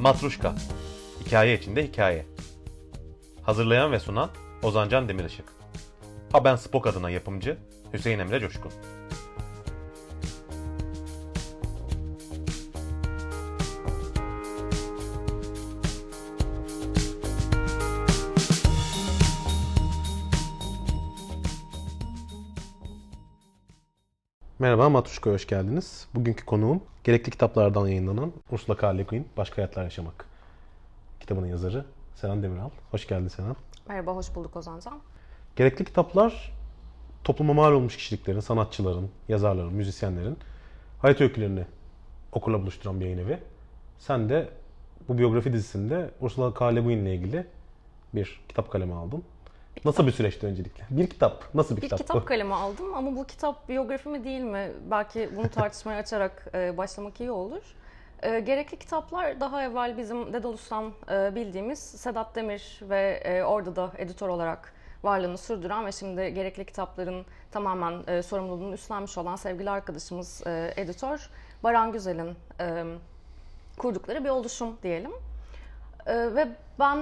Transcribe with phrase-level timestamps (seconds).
[0.00, 0.54] Matruşka.
[1.24, 2.26] Hikaye içinde hikaye.
[3.42, 4.30] Hazırlayan ve sunan
[4.62, 5.44] Ozancan Demirişık
[6.32, 7.56] Ha ben Spok adına yapımcı
[7.92, 8.72] Hüseyin Emre Coşkun
[24.60, 26.06] Merhaba Matruşka'ya hoş geldiniz.
[26.14, 28.98] Bugünkü konuğum gerekli kitaplardan yayınlanan Ursula K.
[28.98, 30.26] Le Guin Başka Hayatlar Yaşamak
[31.20, 32.70] kitabının yazarı Seren Demiral.
[32.90, 33.56] Hoş geldin Seren.
[33.88, 35.00] Merhaba, hoş bulduk Ozancan.
[35.56, 36.52] Gerekli kitaplar
[37.24, 40.38] topluma mal olmuş kişiliklerin, sanatçıların, yazarların, müzisyenlerin
[41.02, 41.64] hayat öykülerini
[42.32, 43.38] okurla buluşturan bir yayın evi.
[43.98, 44.48] Sen de
[45.08, 46.76] bu biyografi dizisinde Ursula K.
[46.76, 47.46] Le Guin ile ilgili
[48.14, 49.22] bir kitap kalemi aldın.
[49.84, 50.84] Nasıl bir süreçti öncelikle?
[50.90, 51.54] Bir kitap.
[51.54, 51.98] Nasıl bir, Bir kitap?
[51.98, 54.72] kitap kalemi aldım ama bu kitap biyografi mi değil mi?
[54.90, 57.62] Belki bunu tartışmaya açarak e, başlamak iyi olur.
[58.22, 63.92] E, gerekli kitaplar daha evvel bizim Dedalus'tan e, bildiğimiz Sedat Demir ve e, orada da
[63.98, 70.42] editör olarak varlığını sürdüren ve şimdi gerekli kitapların tamamen e, sorumluluğunu üstlenmiş olan sevgili arkadaşımız
[70.46, 71.30] e, editör
[71.62, 72.84] Baran Güzel'in e,
[73.78, 75.10] kurdukları bir oluşum diyelim.
[76.06, 76.48] Ee, ve
[76.78, 76.98] ben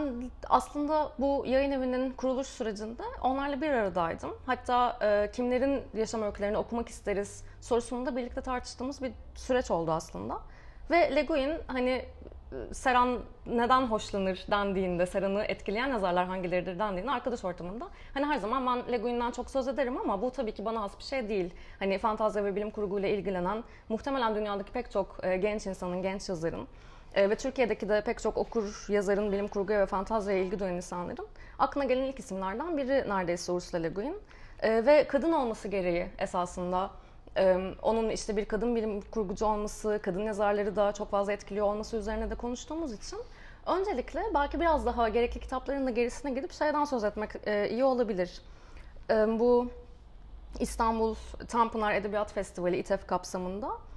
[0.49, 4.37] aslında bu yayın evinin kuruluş sürecinde onlarla bir aradaydım.
[4.47, 10.39] Hatta e, kimlerin yaşam öykülerini okumak isteriz sorusunu da birlikte tartıştığımız bir süreç oldu aslında.
[10.91, 12.05] Ve Le Guin hani
[12.73, 18.93] Seran neden hoşlanır dendiğinde, Seran'ı etkileyen yazarlar hangileridir dendiğinde arkadaş ortamında hani her zaman ben
[18.93, 21.55] Le çok söz ederim ama bu tabii ki bana has bir şey değil.
[21.79, 26.69] Hani fantazya ve bilim kurguyla ilgilenen muhtemelen dünyadaki pek çok e, genç insanın, genç yazarın
[27.19, 31.29] e, ve Türkiye'deki de pek çok okur, yazarın, bilim kurguya ve fantaziye ilgi duyan insanların
[31.59, 34.17] aklına gelen ilk isimlerden biri neredeyse Ursula Le Guin.
[34.63, 36.91] E, ve kadın olması gereği esasında
[37.37, 41.97] e, onun işte bir kadın bilim kurgucu olması, kadın yazarları da çok fazla etkiliyor olması
[41.97, 43.19] üzerine de konuştuğumuz için
[43.67, 48.43] öncelikle belki biraz daha gerekli kitapların da gerisine gidip şeyden söz etmek e, iyi olabilir.
[49.11, 49.71] E, bu
[50.61, 51.15] İstanbul
[51.49, 53.88] Tanpınar Edebiyat Festivali İTEF kapsamında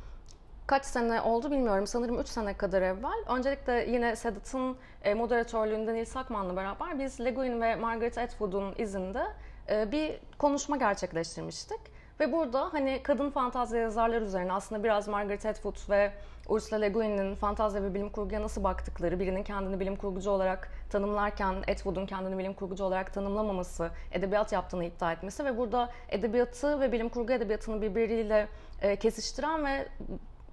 [0.68, 1.88] kaç sene oldu bilmiyorum.
[1.88, 3.24] Sanırım 3 sene kadar evvel.
[3.28, 9.24] Öncelikle yine Sedat'ın e, moderatörlüğünde Nils Akman'la beraber biz Le Guin ve Margaret Atwood'un izinde
[9.70, 11.80] e, bir konuşma gerçekleştirmiştik.
[12.20, 16.12] Ve burada hani kadın fantazya yazarlar üzerine aslında biraz Margaret Atwood ve
[16.50, 21.56] Ursula Le Guin'in fantazya ve bilim kurguya nasıl baktıkları, birinin kendini bilim kurgucu olarak tanımlarken
[21.72, 27.10] Atwood'un kendini bilim kurgucu olarak tanımlamaması, edebiyat yaptığını iddia etmesi ve burada edebiyatı ve bilim
[27.10, 28.48] kurgu edebiyatını birbiriyle
[28.82, 29.88] e, kesiştiren ve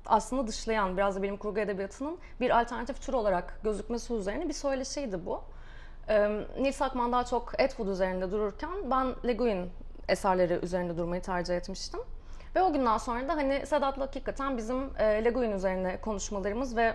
[0.08, 5.26] aslında dışlayan biraz da bilim kurgu edebiyatının bir alternatif tür olarak gözükmesi üzerine bir söyleşiydi
[5.26, 5.42] bu.
[6.08, 6.28] Ee,
[6.60, 9.70] Nils Akman daha çok Atwood üzerinde dururken ben Le Guin
[10.08, 12.00] eserleri üzerinde durmayı tercih etmiştim.
[12.56, 16.94] Ve o günden sonra da hani Sedat'la hakikaten bizim e, Le Guin üzerine konuşmalarımız ve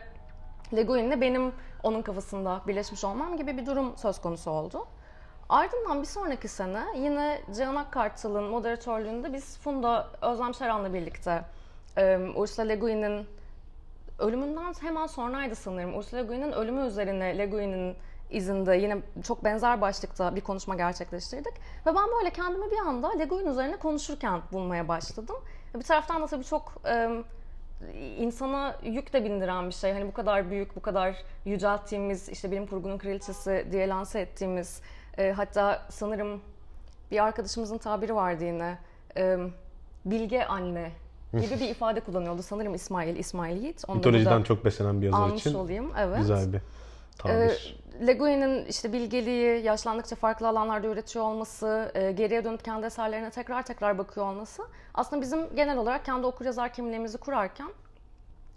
[0.76, 1.52] Le Guin'le benim
[1.84, 4.88] onun kafasında birleşmiş olmam gibi bir durum söz konusu oldu.
[5.50, 11.44] Ardından bir sonraki sene yine Cihan Akkartal'ın moderatörlüğünde biz Funda Özlem Şeran'la birlikte
[11.98, 13.28] e, Ursula Le Guin'in
[14.20, 15.98] ölümünden hemen sonraydı sanırım.
[15.98, 17.96] Ursula Le Guin'in ölümü üzerine Le Guin'in
[18.32, 21.54] izinde yine çok benzer başlıkta bir konuşma gerçekleştirdik.
[21.86, 25.36] Ve ben böyle kendimi bir anda Le Guin üzerine konuşurken bulmaya başladım.
[25.76, 27.24] Bir taraftan da tabii çok e,
[28.18, 29.94] insana yük de bindiren bir şey.
[29.94, 31.16] Hani bu kadar büyük, bu kadar
[31.46, 34.82] yücelttiğimiz, işte bilim kurgunun kraliçesi diye lanse ettiğimiz,
[35.18, 36.42] e, hatta sanırım
[37.12, 38.78] bir arkadaşımızın tabiri vardı yine,
[39.18, 39.38] e,
[40.06, 40.92] bilge anne
[41.42, 42.42] gibi bir ifade kullanıyordu.
[42.42, 43.90] Sanırım İsmail, İsmail Yiğit.
[43.90, 45.92] Mitolojiden çok beslenen bir yazar için olayım.
[45.98, 46.18] Evet.
[46.18, 46.62] güzel bir
[47.18, 47.34] tabir.
[47.34, 53.30] Ee, Le Guin'in işte bilgeliği, yaşlandıkça farklı alanlarda üretiyor olması, e, geriye dönüp kendi eserlerine
[53.30, 57.70] tekrar tekrar bakıyor olması aslında bizim genel olarak kendi okur yazar kimliğimizi kurarken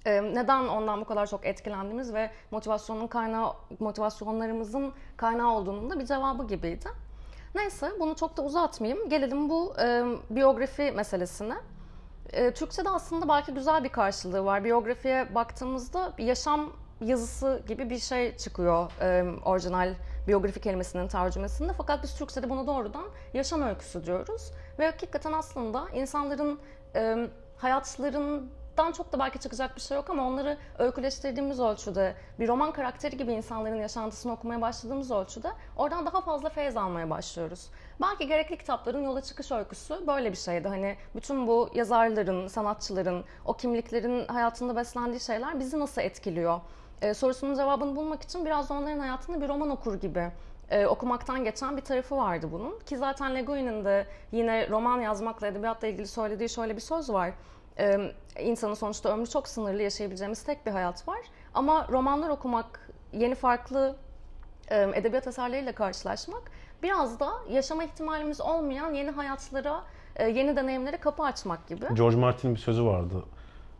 [0.06, 6.06] e, neden ondan bu kadar çok etkilendiğimiz ve motivasyonun kaynağı, motivasyonlarımızın kaynağı olduğunun da bir
[6.06, 6.88] cevabı gibiydi.
[7.54, 9.08] Neyse bunu çok da uzatmayayım.
[9.08, 11.54] Gelelim bu e, biyografi meselesine.
[12.32, 14.64] E, Türkçe'de aslında belki güzel bir karşılığı var.
[14.64, 19.94] Biyografiye baktığımızda yaşam yazısı gibi bir şey çıkıyor e, orijinal
[20.28, 21.72] biyografi kelimesinin tercümesinde.
[21.72, 24.52] Fakat biz Türkçe'de buna doğrudan yaşam öyküsü diyoruz.
[24.78, 26.58] Ve hakikaten aslında insanların
[26.94, 32.72] e, hayatlarından çok da belki çıkacak bir şey yok ama onları öyküleştirdiğimiz ölçüde, bir roman
[32.72, 37.70] karakteri gibi insanların yaşantısını okumaya başladığımız ölçüde oradan daha fazla feyz almaya başlıyoruz.
[38.00, 40.68] Belki gerekli kitapların yola çıkış öyküsü böyle bir şeydi.
[40.68, 46.60] Hani bütün bu yazarların, sanatçıların, o kimliklerin hayatında beslendiği şeyler bizi nasıl etkiliyor?
[47.02, 50.32] e, sorusunun cevabını bulmak için biraz da onların hayatını bir roman okur gibi
[50.70, 52.78] e, okumaktan geçen bir tarafı vardı bunun.
[52.78, 57.32] Ki zaten Le Guin'in de yine roman yazmakla, edebiyatla ilgili söylediği şöyle bir söz var.
[57.78, 61.18] e, insanın sonuçta ömrü çok sınırlı yaşayabileceğimiz tek bir hayat var.
[61.54, 63.96] Ama romanlar okumak, yeni farklı
[64.70, 66.42] edebiyat eserleriyle karşılaşmak
[66.82, 69.82] biraz da yaşama ihtimalimiz olmayan yeni hayatlara,
[70.16, 71.84] e, yeni deneyimlere kapı açmak gibi.
[71.94, 73.22] George Martin'in bir sözü vardı.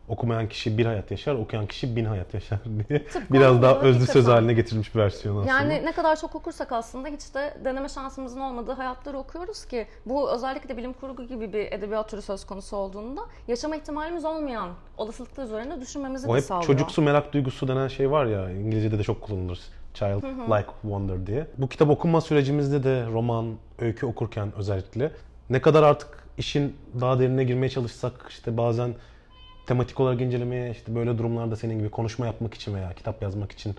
[0.09, 3.03] Okumayan kişi bir hayat yaşar, okuyan kişi bin hayat yaşar diye.
[3.05, 4.31] Tıpkı Biraz daha da özlü söz hakikaten.
[4.31, 5.53] haline getirilmiş bir versiyonu aslında.
[5.53, 10.31] Yani ne kadar çok okursak aslında hiç de deneme şansımızın olmadığı hayatları okuyoruz ki bu
[10.31, 15.81] özellikle bilim kurgu gibi bir edebiyat türü söz konusu olduğunda yaşama ihtimalimiz olmayan olasılıklar üzerine
[15.81, 16.67] düşünmemizi o de hep sağlıyor.
[16.67, 19.59] çocuksu merak duygusu denen şey var ya İngilizce'de de çok kullanılır.
[19.99, 20.23] Child
[20.57, 21.47] like wonder diye.
[21.57, 25.11] Bu kitap okuma sürecimizde de roman, öykü okurken özellikle
[25.49, 28.93] ne kadar artık işin daha derinine girmeye çalışsak işte bazen
[29.65, 33.75] tematik olarak incelemeye işte böyle durumlarda senin gibi konuşma yapmak için veya kitap yazmak için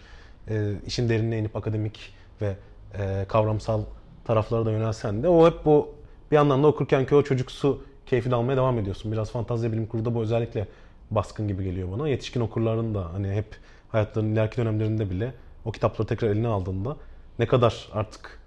[0.48, 2.56] e, işin derinine inip akademik ve
[2.98, 3.80] e, kavramsal
[4.24, 5.94] taraflara da yönelsen de o hep bu
[6.30, 9.12] bir yandan da okurken ki o çocuksu keyfi de almaya devam ediyorsun.
[9.12, 10.66] Biraz fantazya bilim kurguda bu özellikle
[11.10, 12.08] baskın gibi geliyor bana.
[12.08, 13.56] Yetişkin okurların da hani hep
[13.88, 15.32] hayatlarının ileriki dönemlerinde bile
[15.68, 16.96] o kitapları tekrar eline aldığında
[17.38, 18.40] ne kadar artık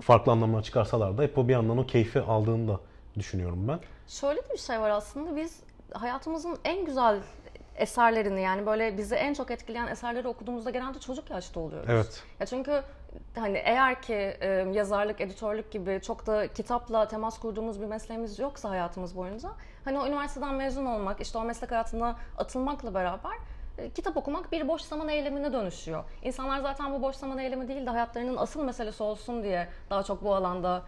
[0.00, 2.80] farklı anlamlar çıkarsalar da hep o bir yandan o keyfi aldığını da
[3.18, 3.80] düşünüyorum ben.
[4.08, 5.60] Şöyle bir şey var aslında biz
[5.92, 7.20] hayatımızın en güzel
[7.76, 11.88] eserlerini yani böyle bizi en çok etkileyen eserleri okuduğumuzda genelde çocuk yaşta oluyoruz.
[11.90, 12.22] Evet.
[12.40, 12.82] Ya çünkü
[13.34, 18.70] hani eğer ki e, yazarlık, editörlük gibi çok da kitapla temas kurduğumuz bir mesleğimiz yoksa
[18.70, 19.48] hayatımız boyunca
[19.84, 23.32] hani o üniversiteden mezun olmak, işte o meslek hayatına atılmakla beraber
[23.94, 26.04] kitap okumak bir boş zaman eylemine dönüşüyor.
[26.22, 30.24] İnsanlar zaten bu boş zaman eylemi değil de hayatlarının asıl meselesi olsun diye daha çok
[30.24, 30.82] bu alanda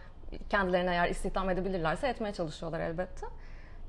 [0.49, 3.27] kendilerini eğer istihdam edebilirlerse etmeye çalışıyorlar elbette.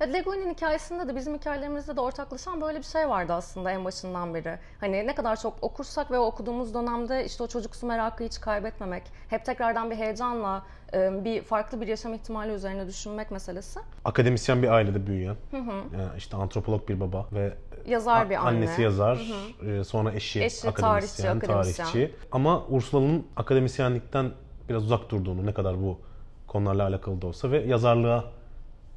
[0.01, 3.85] Ya Le Guin'in hikayesinde de bizim hikayelerimizde de ortaklaşan böyle bir şey vardı aslında en
[3.85, 4.59] başından beri.
[4.81, 9.45] Hani ne kadar çok okursak ve okuduğumuz dönemde işte o çocuksu merakı hiç kaybetmemek, hep
[9.45, 13.81] tekrardan bir heyecanla e, bir farklı bir yaşam ihtimali üzerine düşünmek meselesi.
[14.05, 17.55] Akademisyen bir ailede büyüyen, yani işte antropolog bir baba ve
[17.87, 18.49] Yazar bir anne.
[18.49, 19.33] annesi yazar,
[19.67, 21.87] e, sonra eşi, Eşi akademisyen, tarihçi, akademisyen.
[21.87, 22.15] tarihçi.
[22.33, 24.31] Ama Ursula'nın akademisyenlikten
[24.69, 25.99] biraz uzak durduğunu, ne kadar bu
[26.47, 28.25] konularla alakalı da olsa ve yazarlığa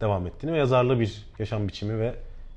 [0.01, 2.15] devam ettiğini ve yazarlığı bir yaşam biçimi ve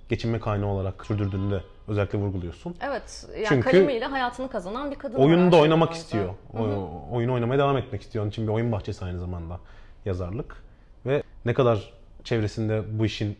[0.09, 2.75] geçinme kaynağı olarak sürdürdüğünü de özellikle vurguluyorsun.
[2.81, 5.19] Evet, yani Çünkü kalemiyle hayatını kazanan bir kadın.
[5.19, 5.99] Oyunu da oynamak önce.
[6.01, 6.35] istiyor.
[6.59, 8.23] O, oyunu oynamaya devam etmek istiyor.
[8.23, 9.59] Onun için bir oyun bahçesi aynı zamanda
[10.05, 10.63] yazarlık.
[11.07, 11.93] Ve ne kadar
[12.25, 13.37] çevresinde bu işin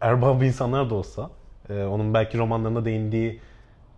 [0.00, 1.30] erbabı insanlar da olsa,
[1.68, 3.40] e, onun belki romanlarında değindiği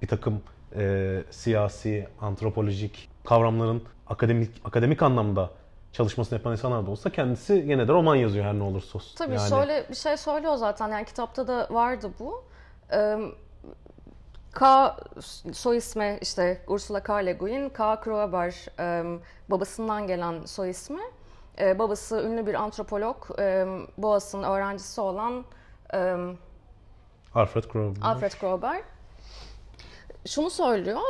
[0.03, 0.43] bir takım
[0.77, 5.51] e, siyasi, antropolojik kavramların akademik akademik anlamda
[5.93, 9.17] çalışmasını yapan insanlar da olsa kendisi yine de roman yazıyor her ne olursa olsun.
[9.17, 12.45] Tabii Yani şöyle bir şey söylüyor zaten yani kitapta da vardı bu.
[12.93, 13.19] Ee,
[14.55, 14.97] K
[15.53, 17.15] soy ismi işte Ursula K.
[17.15, 18.01] Le Guin, K.
[18.01, 19.19] Kroeber e,
[19.49, 21.03] babasından gelen soy ismi.
[21.61, 23.67] E, babası ünlü bir antropolog, e,
[23.99, 25.45] Boas'ın öğrencisi olan
[25.95, 26.17] e,
[27.35, 28.03] Alfred Kroeber.
[28.03, 28.83] Alfred Kroeber.
[30.27, 31.01] Şunu söylüyor,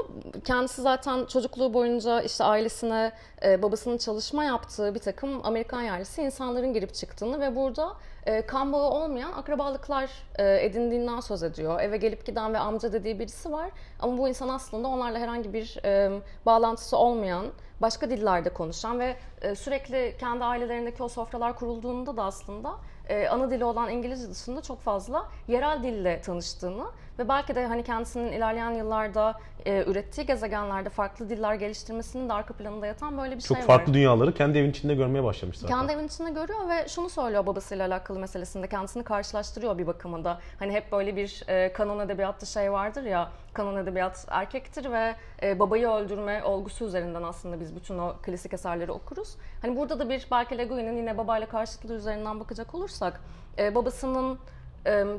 [0.44, 3.12] kendisi zaten çocukluğu boyunca işte ailesine
[3.44, 8.73] e, babasının çalışma yaptığı bir takım Amerikan yerlisi insanların girip çıktığını ve burada e, kan
[8.73, 11.81] bağı olmayan akrabalıklar e, edindiğinden söz ediyor.
[11.81, 13.70] Eve gelip giden ve amca dediği birisi var
[14.00, 17.47] ama bu insan aslında onlarla herhangi bir e, bağlantısı olmayan,
[17.82, 22.75] başka dillerde konuşan ve e, sürekli kendi ailelerindeki o sofralar kurulduğunda da aslında
[23.09, 26.84] e, ana dili olan İngilizce dışında çok fazla yerel dille tanıştığını
[27.19, 29.35] ve belki de hani kendisinin ilerleyen yıllarda
[29.67, 33.89] e, ürettiği gezegenlerde farklı diller geliştirmesinin de arka planında yatan böyle bir Çok şey farklı
[33.91, 33.94] var.
[33.94, 35.77] dünyaları kendi evin içinde görmeye başlamış zaten.
[35.77, 40.39] Kendi evin içinde görüyor ve şunu söylüyor babasıyla alakalı meselesinde kendisini karşılaştırıyor bir bakımında.
[40.59, 45.59] Hani hep böyle bir e, kanon edebiyatta şey vardır ya kanon edebiyat erkektir ve e,
[45.59, 49.37] babayı öldürme olgusu üzerinden aslında biz bütün o klasik eserleri okuruz.
[49.63, 53.21] Hani burada da bir belki Le Guin'in yine babayla karşıtlığı üzerinden bakacak olursak
[53.59, 54.39] e, babasının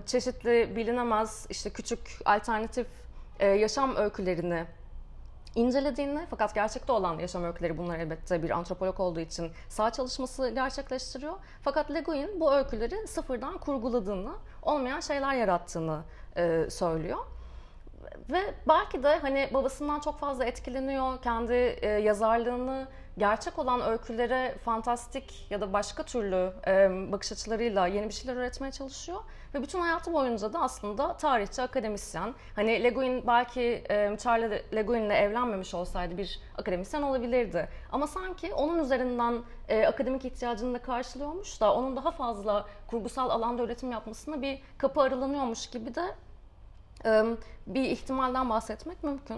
[0.06, 2.88] çeşitli bilinemez işte küçük alternatif
[3.40, 4.66] e, yaşam öykülerini
[5.56, 11.34] incelediğini fakat gerçekte olan yaşam öyküleri bunlar elbette bir antropolog olduğu için sağ çalışması gerçekleştiriyor.
[11.62, 14.32] Fakat Le Guin bu öyküleri sıfırdan kurguladığını,
[14.62, 16.02] olmayan şeyler yarattığını
[16.38, 17.20] e, söylüyor.
[18.32, 25.48] Ve belki de hani babasından çok fazla etkileniyor, kendi e, yazarlığını gerçek olan öykülere fantastik
[25.50, 26.54] ya da başka türlü
[27.12, 29.20] bakış açılarıyla yeni bir şeyler üretmeye çalışıyor.
[29.54, 32.34] Ve bütün hayatı boyunca da aslında tarihçi, akademisyen.
[32.56, 37.70] Hani Le Guin belki e, Charles Le Guin'le evlenmemiş olsaydı bir akademisyen olabilirdi.
[37.92, 39.44] Ama sanki onun üzerinden
[39.88, 45.70] akademik ihtiyacını da karşılıyormuş da onun daha fazla kurgusal alanda üretim yapmasına bir kapı aralanıyormuş
[45.70, 46.16] gibi de
[47.68, 49.38] bir ihtimalden bahsetmek mümkün.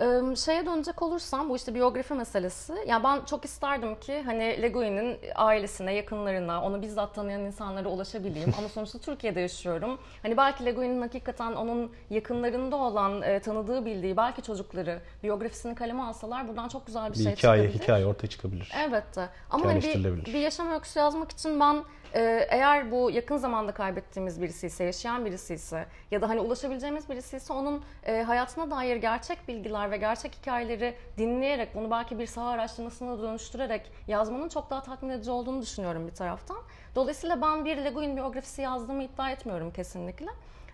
[0.00, 2.74] Ee, şeye dönecek olursam bu işte biyografi meselesi.
[2.86, 8.54] Yani ben çok isterdim ki hani Le Guin'in ailesine, yakınlarına, onu bizzat tanıyan insanlara ulaşabileyim.
[8.58, 9.98] Ama sonuçta Türkiye'de yaşıyorum.
[10.22, 16.02] Hani belki Le Guin'in hakikaten onun yakınlarında olan, e, tanıdığı, bildiği belki çocukları biyografisini kaleme
[16.02, 17.82] alsalar buradan çok güzel bir, Bir şey hikaye, çıkabilir.
[17.84, 18.72] hikaye ortaya çıkabilir.
[18.76, 19.28] Elbette.
[19.50, 21.84] Ama hani bir, bir yaşam öyküsü yazmak için ben
[22.14, 27.36] eğer bu yakın zamanda kaybettiğimiz birisi ise, yaşayan birisi ise ya da hani ulaşabileceğimiz birisi
[27.36, 32.48] ise onun e, hayatına dair gerçek bilgiler ve gerçek hikayeleri dinleyerek bunu belki bir saha
[32.48, 36.58] araştırmasına dönüştürerek yazmanın çok daha tatmin edici olduğunu düşünüyorum bir taraftan.
[36.94, 40.28] Dolayısıyla ben bir Le Guin biyografisi yazdığımı iddia etmiyorum kesinlikle.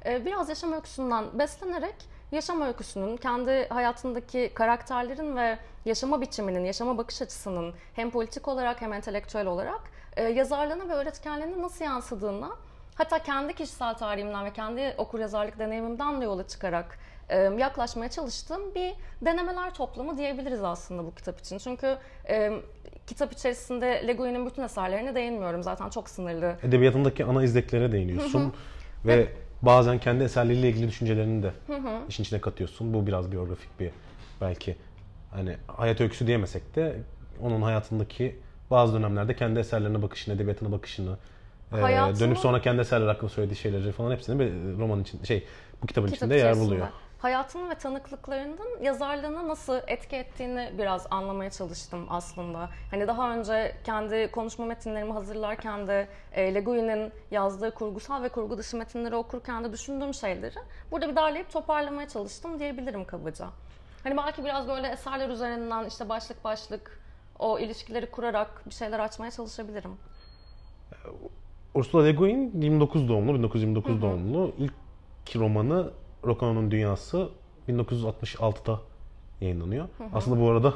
[0.06, 1.94] E, biraz yaşam öyküsünden beslenerek
[2.32, 8.92] yaşam öyküsünün, kendi hayatındaki karakterlerin ve yaşama biçiminin, yaşama bakış açısının hem politik olarak hem
[8.92, 9.80] entelektüel olarak
[10.16, 12.50] e, yazarlığına ve öğretkenliğine nasıl yansıdığına
[12.94, 18.92] hatta kendi kişisel tarihimden ve kendi okuryazarlık deneyimimden de yola çıkarak e, yaklaşmaya çalıştığım bir
[19.24, 21.58] denemeler toplamı diyebiliriz aslında bu kitap için.
[21.58, 21.96] Çünkü
[22.28, 22.52] e,
[23.06, 26.56] kitap içerisinde Le Guin'in bütün eserlerine değinmiyorum zaten çok sınırlı.
[26.62, 28.52] Edebiyatındaki ana izleklere değiniyorsun
[29.04, 29.28] ve
[29.62, 31.52] bazen kendi eserleriyle ilgili düşüncelerini de
[32.08, 32.94] işin içine katıyorsun.
[32.94, 33.90] Bu biraz biyografik bir
[34.40, 34.76] belki
[35.30, 36.96] hani hayat öyküsü diyemesek de
[37.42, 38.36] onun hayatındaki
[38.70, 41.16] bazı dönemlerde kendi eserlerine bakışını, edebiyatına bakışını,
[41.72, 45.46] e, Hayatını- dönüp sonra kendi eserleri hakkında söylediği şeyleri falan hepsini bir roman için şey
[45.82, 46.86] bu kitabın kitap içinde yer buluyor.
[47.18, 52.68] Hayatının ve tanıklıklarının yazarlığına nasıl etki ettiğini biraz anlamaya çalıştım aslında.
[52.90, 58.58] Hani daha önce kendi konuşma metinlerimi hazırlarken de e, Le Guin'in yazdığı kurgusal ve kurgu
[58.58, 60.54] dışı metinleri okurken de düşündüğüm şeyleri
[60.90, 63.46] burada bir derleyip toparlamaya çalıştım diyebilirim kabaca.
[64.04, 67.00] Hani belki biraz böyle eserler üzerinden işte başlık başlık
[67.38, 69.90] o ilişkileri kurarak bir şeyler açmaya çalışabilirim.
[71.74, 74.52] Ursula Le Guin 29 doğumlu, 1929 doğumlu.
[74.58, 74.72] İlk
[75.36, 75.90] romanı
[76.24, 77.28] Rocano'nun Dünyası
[77.68, 78.80] 1966'da
[79.40, 79.88] yayınlanıyor.
[80.14, 80.74] Aslında bu arada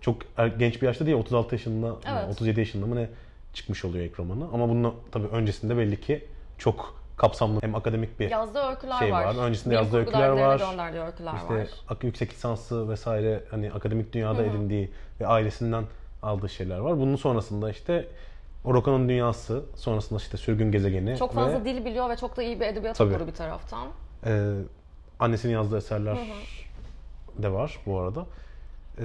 [0.00, 2.30] çok er- genç bir yaşta değil, 36 yaşında, Evet.
[2.30, 3.08] 37 yaşında mı ne
[3.54, 4.44] çıkmış oluyor ilk romanı.
[4.52, 6.24] Ama bunun tabii öncesinde belli ki
[6.58, 9.24] çok kapsamlı hem akademik bir Yazdığı öyküler şey var.
[9.24, 9.44] var.
[9.46, 10.58] Öncesinde Bilim yazdığı öyküler var.
[10.58, 11.54] gönderdiği öyküler işte
[11.90, 11.98] var.
[12.02, 15.84] yüksek lisansı vesaire hani akademik dünyada edindiği ve ailesinden
[16.22, 16.98] aldığı şeyler var.
[17.00, 18.08] Bunun sonrasında işte
[18.64, 22.60] Oroka'nın dünyası, sonrasında işte sürgün gezegeni Çok fazla ve dil biliyor ve çok da iyi
[22.60, 23.14] bir edebiyat Tabii.
[23.14, 23.88] okuru bir taraftan.
[24.26, 24.52] e,
[25.20, 26.18] annesinin yazdığı eserler
[27.38, 28.26] de var bu arada.
[28.98, 29.04] E,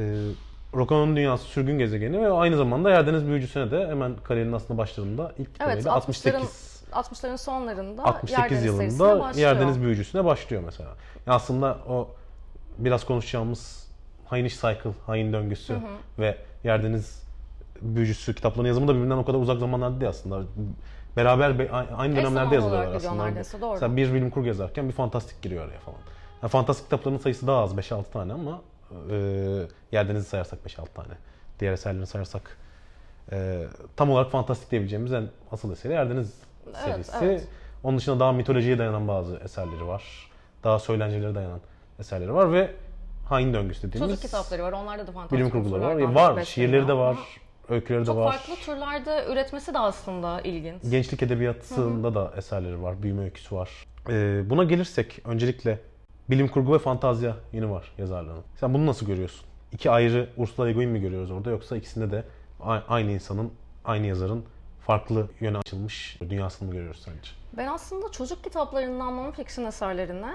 [0.75, 5.47] Roka'nın dünyası, sürgün gezegeni ve aynı zamanda Yerdeniz Büyücüsü'ne de hemen kariyerinin aslında başlarında ilk
[5.47, 9.31] Evet, kitabıyla 68 60'ların sonlarında 68 Yerdeniz serisine yılında.
[9.39, 10.89] Yerdeniz Büyücüsü'ne başlıyor mesela.
[11.27, 12.09] Ya aslında o
[12.77, 13.87] biraz konuşacağımız
[14.25, 15.77] Hain İş Cycle, Hain Döngüsü
[16.19, 17.23] ve Yerdeniz
[17.81, 20.43] Büyücüsü kitaplarının yazımı da birbirinden o kadar uzak zamanlarda değil aslında.
[21.17, 23.25] Beraber be- aynı dönemlerde yazılıyorlar aslında.
[23.25, 23.73] neredeyse, doğru.
[23.73, 25.97] Mesela bir bilim kurgu yazarken bir fantastik giriyor araya falan.
[26.41, 28.61] Yani fantastik kitapların sayısı daha az 5-6 tane ama
[29.11, 29.15] e,
[29.91, 31.13] Yerdeniz'i sayarsak 5-6 tane.
[31.59, 32.57] Diğer eserlerini sayarsak
[33.31, 33.63] e,
[33.95, 36.33] tam olarak fantastik diyebileceğimiz en asıl eseri Yerdeniz
[36.73, 37.11] serisi.
[37.21, 37.47] evet.
[37.83, 40.03] Onun dışında daha mitolojiye dayanan bazı eserleri var.
[40.63, 41.59] Daha söylencelere dayanan
[41.99, 42.71] eserleri var ve
[43.29, 44.71] Hain Döngüsü dediğimiz Çocuk kitapları var.
[44.71, 45.95] Onlarda da fantastik bilim kurguları var.
[45.95, 46.45] var, besleniyor.
[46.45, 47.17] şiirleri de var,
[47.69, 48.31] öyküleri de Çok var.
[48.31, 50.81] farklı türlerde üretmesi de aslında ilginç.
[50.91, 53.69] Gençlik edebiyatında da eserleri var, büyüme öyküsü var.
[54.09, 55.79] Ee, buna gelirsek öncelikle
[56.29, 58.43] bilim kurgu ve fantazya yönü var yazarlığının.
[58.59, 59.47] Sen bunu nasıl görüyorsun?
[59.71, 62.23] İki ayrı Ursula Le Guin mi görüyoruz orada yoksa ikisinde de
[62.87, 63.51] aynı insanın,
[63.85, 64.45] aynı yazarın
[64.87, 67.29] farklı yöne açılmış dünyasını mı görüyoruz sence?
[67.57, 70.33] Ben aslında çocuk kitaplarından non-fiction eserlerine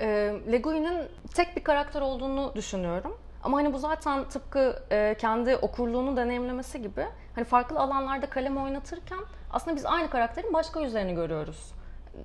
[0.00, 0.06] e,
[0.52, 3.18] Le Guin'in tek bir karakter olduğunu düşünüyorum.
[3.44, 9.20] Ama hani bu zaten tıpkı e, kendi okurluğunu deneyimlemesi gibi hani farklı alanlarda kalem oynatırken
[9.50, 11.72] aslında biz aynı karakterin başka yüzlerini görüyoruz.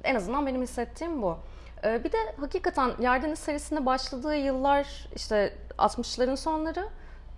[0.03, 1.37] En azından benim hissettiğim bu.
[1.83, 6.87] E, bir de hakikaten Yerdeniz serisinde başladığı yıllar işte 60'ların sonları,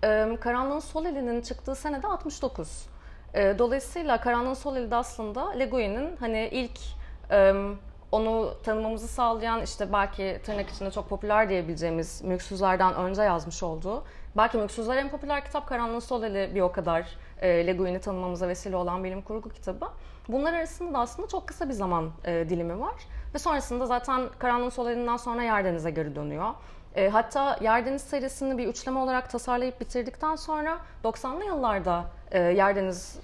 [0.04, 2.86] e, Karanlığın Sol Eli'nin çıktığı sene de 69.
[3.34, 6.78] E, Dolayısıyla Karanlığın Sol Eli de aslında Le Guin'in hani ilk
[8.12, 14.04] onu tanımamızı sağlayan işte belki tırnak içinde çok popüler diyebileceğimiz Mülksüzler'den önce yazmış olduğu
[14.36, 17.06] belki Mülksüzler en popüler kitap Karanlığın Sol Eli bir o kadar
[17.40, 19.88] e, Le Guin'i tanımamıza vesile olan bilim kurgu kitabı.
[20.28, 22.94] Bunlar arasında da aslında çok kısa bir zaman e, dilimi var
[23.34, 26.50] ve sonrasında zaten Karanlığın Sol Eli'nden sonra Yerdeniz'e geri dönüyor.
[26.94, 33.22] E, hatta Yerdeniz serisini bir üçleme olarak tasarlayıp bitirdikten sonra 90'lı yıllarda e, Yerdeniz'in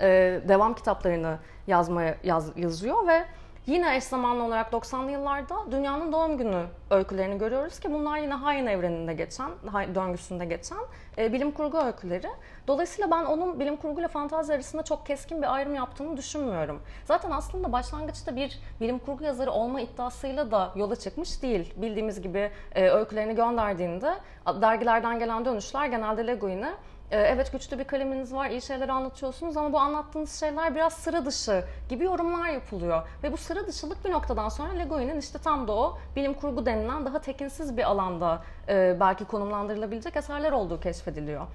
[0.00, 3.24] e, devam kitaplarını yazmaya yaz, yazıyor ve
[3.68, 8.66] Yine eş zamanlı olarak 90'lı yıllarda dünyanın doğum günü öykülerini görüyoruz ki bunlar yine Hayin
[8.66, 9.50] evreninde geçen,
[9.94, 10.78] döngüsünde geçen
[11.18, 12.28] e, bilim kurgu öyküleri.
[12.68, 16.82] Dolayısıyla ben onun bilim kurgu ile fantazi arasında çok keskin bir ayrım yaptığını düşünmüyorum.
[17.04, 21.74] Zaten aslında başlangıçta bir bilim kurgu yazarı olma iddiasıyla da yola çıkmış değil.
[21.76, 24.14] Bildiğimiz gibi e, öykülerini gönderdiğinde
[24.46, 29.56] dergilerden gelen dönüşler genelde Le Guin'e ee, evet güçlü bir kaleminiz var, iyi şeyler anlatıyorsunuz
[29.56, 33.08] ama bu anlattığınız şeyler biraz sıra dışı gibi yorumlar yapılıyor.
[33.22, 36.66] Ve bu sıra dışılık bir noktadan sonra Le Guin'in işte tam da o bilim kurgu
[36.66, 41.46] denilen daha tekinsiz bir alanda e, belki konumlandırılabilecek eserler olduğu keşfediliyor.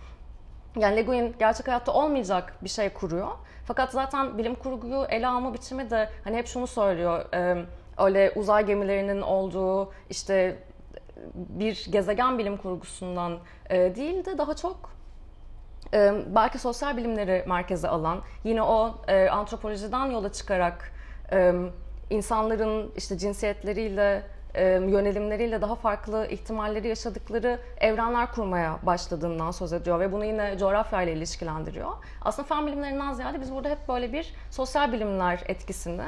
[0.76, 3.28] Yani Le Guin gerçek hayatta olmayacak bir şey kuruyor.
[3.66, 7.34] Fakat zaten bilim kurguyu ele alma biçimi de hani hep şunu söylüyor.
[7.34, 7.66] E,
[7.98, 10.64] öyle uzay gemilerinin olduğu işte
[11.34, 14.94] bir gezegen bilim kurgusundan e, değil de daha çok
[16.36, 20.94] belki sosyal bilimleri merkeze alan, yine o e, antropolojiden yola çıkarak
[22.10, 24.24] insanların işte cinsiyetleriyle,
[24.88, 31.92] yönelimleriyle daha farklı ihtimalleri yaşadıkları evrenler kurmaya başladığından söz ediyor ve bunu yine coğrafyayla ilişkilendiriyor.
[32.22, 36.06] Aslında fen bilimlerinden ziyade biz burada hep böyle bir sosyal bilimler etkisini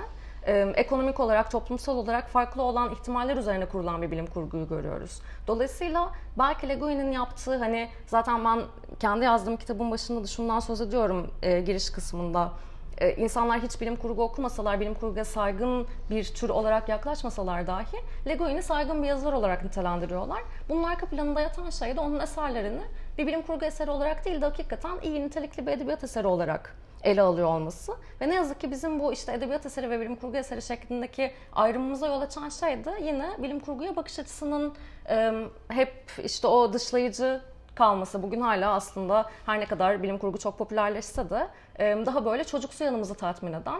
[0.51, 5.21] ekonomik olarak, toplumsal olarak farklı olan ihtimaller üzerine kurulan bir bilim kurguyu görüyoruz.
[5.47, 8.61] Dolayısıyla belki Le Guin'in yaptığı hani zaten ben
[8.99, 12.51] kendi yazdığım kitabın başında da şundan söz ediyorum e, giriş kısmında.
[12.97, 17.97] E, insanlar hiç bilim kurgu okumasalar, bilim kurguya saygın bir tür olarak yaklaşmasalar dahi
[18.27, 20.41] Le Guin'i saygın bir yazar olarak nitelendiriyorlar.
[20.69, 22.81] Bunun arka planında yatan şey de onun eserlerini
[23.17, 27.21] bir bilim kurgu eseri olarak değil de hakikaten iyi nitelikli bir edebiyat eseri olarak ele
[27.21, 27.93] alıyor olması.
[28.21, 32.07] Ve ne yazık ki bizim bu işte edebiyat eseri ve bilim kurgu eseri şeklindeki ayrımımıza
[32.07, 34.74] yol açan şey de yine bilim kurguya bakış açısının
[35.09, 35.31] e,
[35.67, 37.41] hep işte o dışlayıcı
[37.75, 41.47] kalması bugün hala aslında her ne kadar bilim kurgu çok popülerleşse de
[41.79, 43.79] e, daha böyle çocuksu yanımızı tatmin eden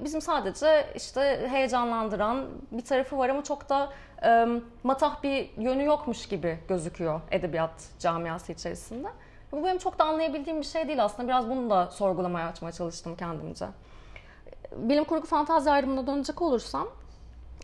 [0.00, 3.92] bizim sadece işte heyecanlandıran bir tarafı var ama çok da
[4.24, 4.46] e,
[4.82, 9.08] matah bir yönü yokmuş gibi gözüküyor edebiyat camiası içerisinde.
[9.52, 11.28] Bu benim çok da anlayabildiğim bir şey değil aslında.
[11.28, 13.66] Biraz bunu da sorgulamaya açmaya çalıştım kendimce.
[14.76, 16.88] Bilim kurgu fantazi ayrımına dönecek olursam,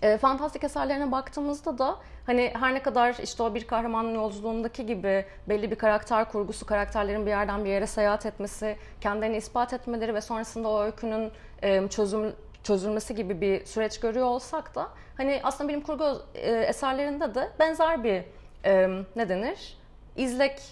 [0.02, 5.26] e, fantastik eserlerine baktığımızda da hani her ne kadar işte o bir kahramanın yolculuğundaki gibi
[5.48, 10.20] belli bir karakter kurgusu, karakterlerin bir yerden bir yere seyahat etmesi, kendilerini ispat etmeleri ve
[10.20, 11.30] sonrasında o öykünün
[11.62, 12.32] e, çözüm
[12.64, 18.04] çözülmesi gibi bir süreç görüyor olsak da hani aslında bilim kurgu e, eserlerinde de benzer
[18.04, 18.22] bir
[18.64, 19.76] e, ne denir?
[20.16, 20.62] izlek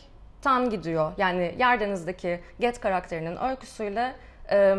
[0.45, 1.13] tan gidiyor.
[1.19, 4.15] Yani Yerdeniz'deki Get karakterinin öyküsüyle
[4.51, 4.77] e,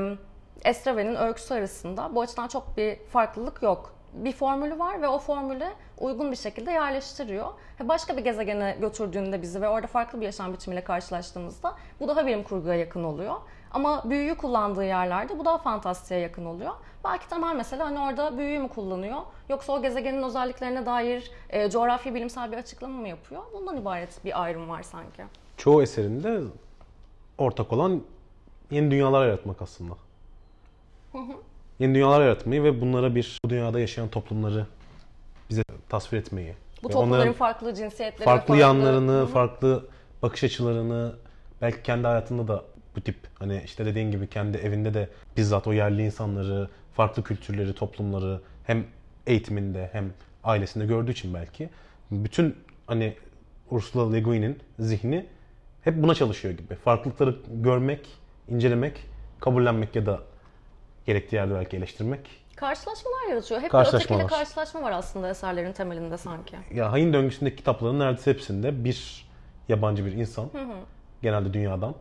[0.65, 3.95] Estraven'in öyküsü arasında bu açıdan çok bir farklılık yok.
[4.13, 7.47] Bir formülü var ve o formüle uygun bir şekilde yerleştiriyor.
[7.83, 12.43] Başka bir gezegene götürdüğünde bizi ve orada farklı bir yaşam biçimiyle karşılaştığımızda bu daha bilim
[12.43, 13.35] kurguya yakın oluyor.
[13.71, 16.71] Ama büyüyü kullandığı yerlerde bu daha fantastiğe yakın oluyor.
[17.03, 22.15] Belki temel mesela hani orada büyüyü mü kullanıyor yoksa o gezegenin özelliklerine dair e, coğrafi
[22.15, 23.41] bilimsel bir açıklama mı yapıyor?
[23.53, 25.23] Bundan ibaret bir ayrım var sanki
[25.57, 26.41] çoğu eserinde
[27.37, 28.01] ortak olan
[28.71, 29.93] yeni dünyalar yaratmak aslında.
[31.11, 31.33] Hı hı.
[31.79, 34.65] Yeni dünyalar yaratmayı ve bunlara bir bu dünyada yaşayan toplumları
[35.49, 36.53] bize tasvir etmeyi.
[36.83, 39.85] Bu toplumların farklı cinsiyetleri, farklı, farklı yanlarını, farklı
[40.21, 41.15] bakış açılarını,
[41.61, 42.63] belki kendi hayatında da
[42.95, 47.73] bu tip hani işte dediğin gibi kendi evinde de bizzat o yerli insanları, farklı kültürleri,
[47.73, 48.85] toplumları hem
[49.27, 50.13] eğitiminde hem
[50.43, 51.69] ailesinde gördüğü için belki
[52.11, 52.55] bütün
[52.87, 53.13] hani
[53.71, 55.25] Ursula Le Guin'in zihni
[55.85, 56.75] hep buna çalışıyor gibi.
[56.75, 58.07] Farklılıkları görmek,
[58.47, 59.03] incelemek,
[59.39, 60.19] kabullenmek ya da
[61.05, 62.19] gerektiği yerde belki eleştirmek.
[62.55, 63.61] Karşılaşmalar yaratıyor.
[63.61, 66.55] Hep bir ötekiyle karşılaşma var aslında eserlerin temelinde sanki.
[66.73, 69.25] Ya Hain döngüsündeki kitapların neredeyse hepsinde bir
[69.69, 70.75] yabancı bir insan, hı hı.
[71.21, 71.95] genelde dünyadan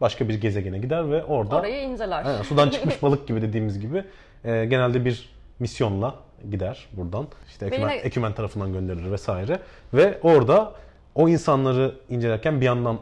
[0.00, 2.24] başka bir gezegene gider ve orada orayı inceler.
[2.24, 4.04] He, sudan çıkmış balık gibi dediğimiz gibi
[4.44, 6.14] e, genelde bir misyonla
[6.50, 7.26] gider buradan.
[7.48, 8.00] İşte ekümen, yine...
[8.00, 9.60] ekümen tarafından gönderilir vesaire
[9.94, 10.72] ve orada
[11.14, 12.98] o insanları incelerken bir yandan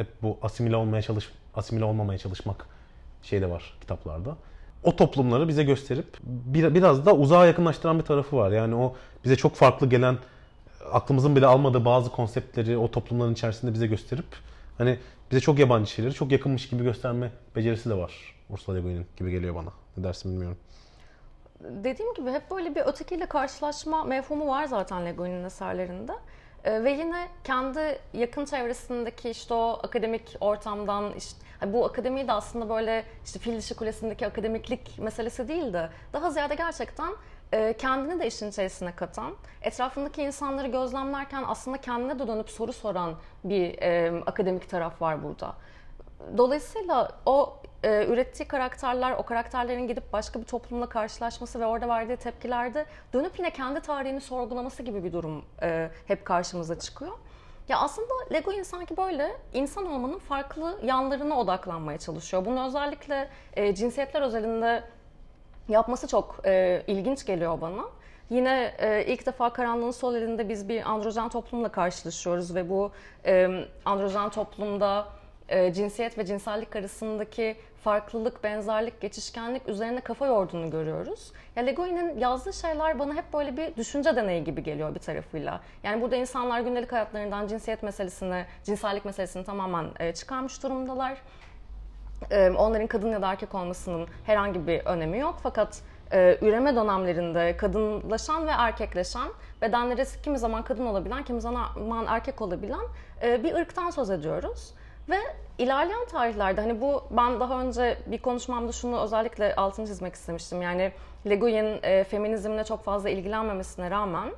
[0.00, 2.66] hep bu asimile olmaya çalış asimile olmamaya çalışmak
[3.22, 4.36] şey de var kitaplarda.
[4.84, 8.50] O toplumları bize gösterip bir, biraz da uzağa yakınlaştıran bir tarafı var.
[8.50, 10.18] Yani o bize çok farklı gelen
[10.92, 14.26] aklımızın bile almadığı bazı konseptleri o toplumların içerisinde bize gösterip
[14.78, 14.98] hani
[15.30, 19.30] bize çok yabancı şeyleri çok yakınmış gibi gösterme becerisi de var Ursula Le Guin'in gibi
[19.30, 19.70] geliyor bana.
[19.96, 20.58] Ne dersin bilmiyorum.
[21.60, 26.12] Dediğim gibi hep böyle bir ötekiyle karşılaşma mefhumu var zaten Le Guin'in eserlerinde.
[26.64, 32.68] Ee, ve yine kendi yakın çevresindeki işte o akademik ortamdan işte bu akademiyi de aslında
[32.68, 37.12] böyle işte Fil Dişi Kulesi'ndeki akademiklik meselesi değil de daha ziyade gerçekten
[37.52, 43.14] e, kendini de işin içerisine katan, etrafındaki insanları gözlemlerken aslında kendine de dönüp soru soran
[43.44, 45.56] bir e, akademik taraf var burada.
[46.36, 52.16] Dolayısıyla o e, ürettiği karakterler, o karakterlerin gidip başka bir toplumla karşılaşması ve orada verdiği
[52.16, 57.12] tepkilerde dönüp yine kendi tarihini sorgulaması gibi bir durum e, hep karşımıza çıkıyor.
[57.68, 62.44] Ya aslında Lego sanki böyle insan olmanın farklı yanlarına odaklanmaya çalışıyor.
[62.44, 64.82] Bunu özellikle e, cinsiyetler özelinde
[65.68, 67.84] yapması çok e, ilginç geliyor bana.
[68.30, 72.90] Yine e, ilk defa Karanlığın Sol elinde biz bir androjen toplumla karşılaşıyoruz ve bu
[73.26, 75.06] e, androjen toplumda
[75.50, 81.32] e, cinsiyet ve cinsellik arasındaki farklılık, benzerlik, geçişkenlik üzerine kafa yorduğunu görüyoruz.
[81.56, 85.60] Ya Legoi'nin yazdığı şeyler bana hep böyle bir düşünce deneyi gibi geliyor bir tarafıyla.
[85.82, 91.22] Yani burada insanlar gündelik hayatlarından cinsiyet meselesini, cinsellik meselesini tamamen e, çıkarmış durumdalar.
[92.30, 95.38] E, onların kadın ya da erkek olmasının herhangi bir önemi yok.
[95.42, 95.82] Fakat
[96.42, 99.28] üreme dönemlerinde kadınlaşan ve erkekleşen,
[99.62, 102.80] bedenleri kimi zaman kadın olabilen, kimi zaman erkek olabilen
[103.22, 104.74] bir ırktan söz ediyoruz.
[105.08, 105.16] Ve
[105.58, 110.62] ilerleyen tarihlerde hani bu ben daha önce bir konuşmamda şunu özellikle altını çizmek istemiştim.
[110.62, 110.92] Yani
[111.28, 114.32] Le Guin e, feminizmle çok fazla ilgilenmemesine rağmen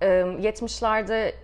[0.00, 1.34] e, 70'lerde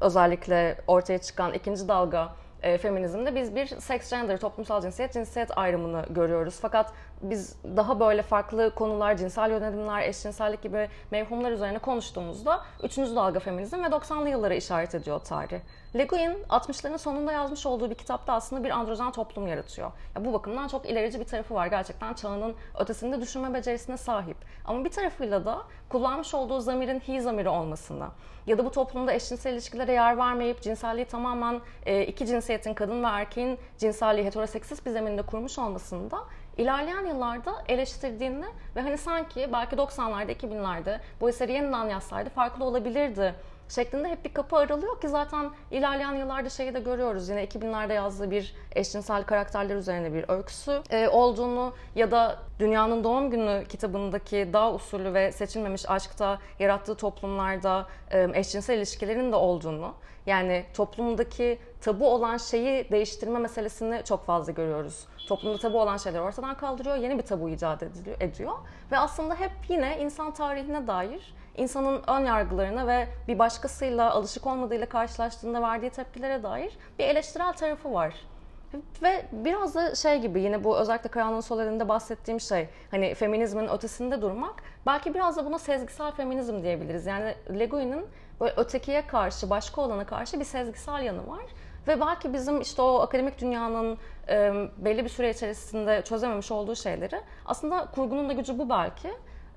[0.00, 2.32] özellikle ortaya çıkan ikinci dalga
[2.66, 6.58] e, feminizmde biz bir sex gender, toplumsal cinsiyet, cinsiyet ayrımını görüyoruz.
[6.60, 12.98] Fakat biz daha böyle farklı konular, cinsel yönelimler, eşcinsellik gibi mevhumlar üzerine konuştuğumuzda 3.
[12.98, 15.60] dalga feminizm ve 90'lı yıllara işaret ediyor tarih.
[15.96, 19.92] Le Guin 60'ların sonunda yazmış olduğu bir kitapta aslında bir androjen toplum yaratıyor.
[20.16, 21.66] Ya bu bakımdan çok ilerici bir tarafı var.
[21.66, 24.36] Gerçekten çağının ötesinde düşünme becerisine sahip.
[24.64, 25.62] Ama bir tarafıyla da
[25.96, 28.06] kullanmış olduğu zamirin he zamiri olmasını
[28.46, 33.06] ya da bu toplumda eşcinsel ilişkilere yer vermeyip cinselliği tamamen e, iki cinsiyetin kadın ve
[33.06, 36.18] erkeğin cinselliği heteroseksist bir zeminde kurmuş olmasında
[36.56, 43.34] ilerleyen yıllarda eleştirdiğini ve hani sanki belki 90'larda 2000'lerde bu eseri yeniden yazsaydı farklı olabilirdi
[43.68, 47.28] şeklinde hep bir kapı aralıyor ki zaten ilerleyen yıllarda şeyi de görüyoruz.
[47.28, 53.30] Yine 2000'lerde yazdığı bir eşcinsel karakterler üzerine bir öyküsü e, olduğunu ya da Dünyanın Doğum
[53.30, 59.94] Günü kitabındaki dağ usulü ve seçilmemiş aşkta yarattığı toplumlarda e, eşcinsel ilişkilerin de olduğunu
[60.26, 65.06] yani toplumdaki tabu olan şeyi değiştirme meselesini çok fazla görüyoruz.
[65.28, 67.82] Toplumda tabu olan şeyleri ortadan kaldırıyor, yeni bir tabu icat
[68.20, 68.52] ediyor
[68.92, 74.86] ve aslında hep yine insan tarihine dair insanın ön yargılarına ve bir başkasıyla alışık olmadığıyla
[74.86, 78.14] karşılaştığında verdiği tepkilere dair bir eleştirel tarafı var.
[79.02, 83.68] Ve biraz da şey gibi yine bu özellikle Karanlığın Sol elinde bahsettiğim şey hani feminizmin
[83.68, 84.54] ötesinde durmak
[84.86, 87.06] belki biraz da buna sezgisel feminizm diyebiliriz.
[87.06, 88.06] Yani Le Guin'in
[88.40, 91.44] böyle ötekiye karşı, başka olana karşı bir sezgisel yanı var.
[91.88, 93.98] Ve belki bizim işte o akademik dünyanın
[94.78, 99.10] belli bir süre içerisinde çözememiş olduğu şeyleri aslında kurgunun da gücü bu belki.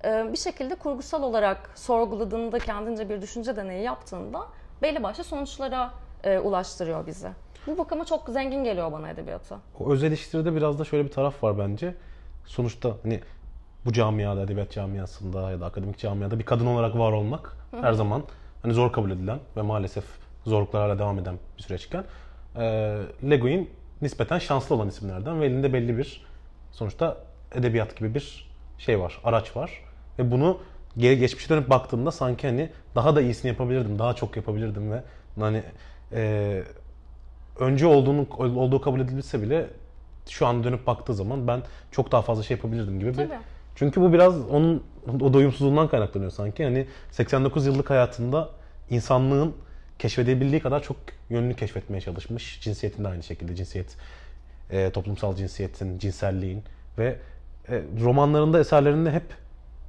[0.05, 4.45] Ee, bir şekilde kurgusal olarak sorguladığında, kendince bir düşünce deneyi yaptığında
[4.81, 5.91] belli başlı sonuçlara
[6.23, 7.29] e, ulaştırıyor bizi.
[7.67, 9.55] Bu bakıma çok zengin geliyor bana edebiyatı.
[9.79, 11.95] O öz eleştiride biraz da şöyle bir taraf var bence.
[12.45, 13.21] Sonuçta hani
[13.85, 17.81] bu camiada, edebiyat camiasında ya da akademik camiada bir kadın olarak var olmak Hı-hı.
[17.81, 18.23] her zaman
[18.61, 20.03] hani zor kabul edilen ve maalesef
[20.45, 22.03] zorluklar hala devam eden bir süreçken
[22.55, 22.61] e,
[23.29, 23.69] Le Guin
[24.01, 26.25] nispeten şanslı olan isimlerden ve elinde belli bir
[26.71, 27.17] sonuçta
[27.55, 29.88] edebiyat gibi bir şey var, araç var.
[30.19, 30.59] Ve bunu
[30.97, 35.03] geri geçmişe dönüp baktığımda sanki hani daha da iyisini yapabilirdim, daha çok yapabilirdim ve
[35.39, 35.63] hani
[36.11, 36.63] e,
[37.59, 39.67] önce olduğunu olduğu kabul edilse bile
[40.29, 43.27] şu an dönüp baktığı zaman ben çok daha fazla şey yapabilirdim gibi bir
[43.75, 44.83] çünkü bu biraz onun
[45.21, 46.63] o doyumsuzluğundan kaynaklanıyor sanki.
[46.63, 48.49] Hani 89 yıllık hayatında
[48.89, 49.55] insanlığın
[49.99, 50.97] keşfedebildiği kadar çok
[51.29, 52.61] yönünü keşfetmeye çalışmış.
[52.61, 53.95] Cinsiyetin de aynı şekilde cinsiyet,
[54.71, 56.63] e, toplumsal cinsiyetin, cinselliğin
[56.97, 57.15] ve
[57.69, 59.23] e, romanlarında, eserlerinde hep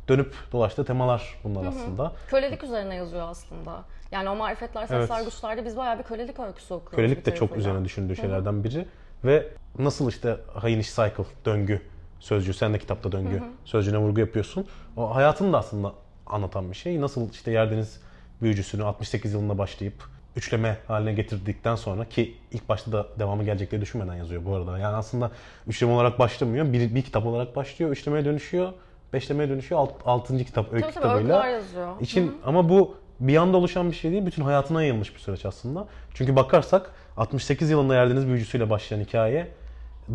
[0.09, 1.71] dönüp dolaştığı temalar bunlar hı hı.
[1.71, 2.13] aslında.
[2.29, 3.85] Kölelik üzerine yazıyor aslında.
[4.13, 5.25] Yani o marifetler, sesler, evet.
[5.25, 6.97] güçlerde biz bayağı bir kölelik öyküsü okuyoruz.
[6.97, 8.65] Kölelik de çok üzerine düşündüğü şeylerden hı hı.
[8.65, 8.87] biri.
[9.25, 11.83] Ve nasıl işte hayin iş cycle, döngü
[12.21, 13.49] sözcüğü, sen de kitapta döngü hı hı.
[13.65, 14.67] sözcüğüne vurgu yapıyorsun.
[14.97, 15.93] O hayatını da aslında
[16.27, 17.01] anlatan bir şey.
[17.01, 18.01] Nasıl işte Yerdeniz
[18.43, 19.95] büyücüsünü 68 yılında başlayıp
[20.37, 24.79] üçleme haline getirdikten sonra ki ilk başta da devamı gelecek diye düşünmeden yazıyor bu arada.
[24.79, 25.31] Yani aslında
[25.67, 26.73] üçleme olarak başlamıyor.
[26.73, 28.73] Bir, bir kitap olarak başlıyor, üçlemeye dönüşüyor
[29.13, 29.81] beşlemeye dönüşüyor.
[29.81, 31.47] Alt, altıncı kitap öykü tabii, kitabıyla.
[31.47, 32.01] yazıyor.
[32.01, 32.35] İçin, Hı-hı.
[32.45, 34.27] ama bu bir anda oluşan bir şey değil.
[34.27, 35.89] Bütün hayatına yayılmış bir süreç aslında.
[36.15, 39.49] Çünkü bakarsak 68 yılında Yerdeniz Büyücüsü'yle başlayan hikaye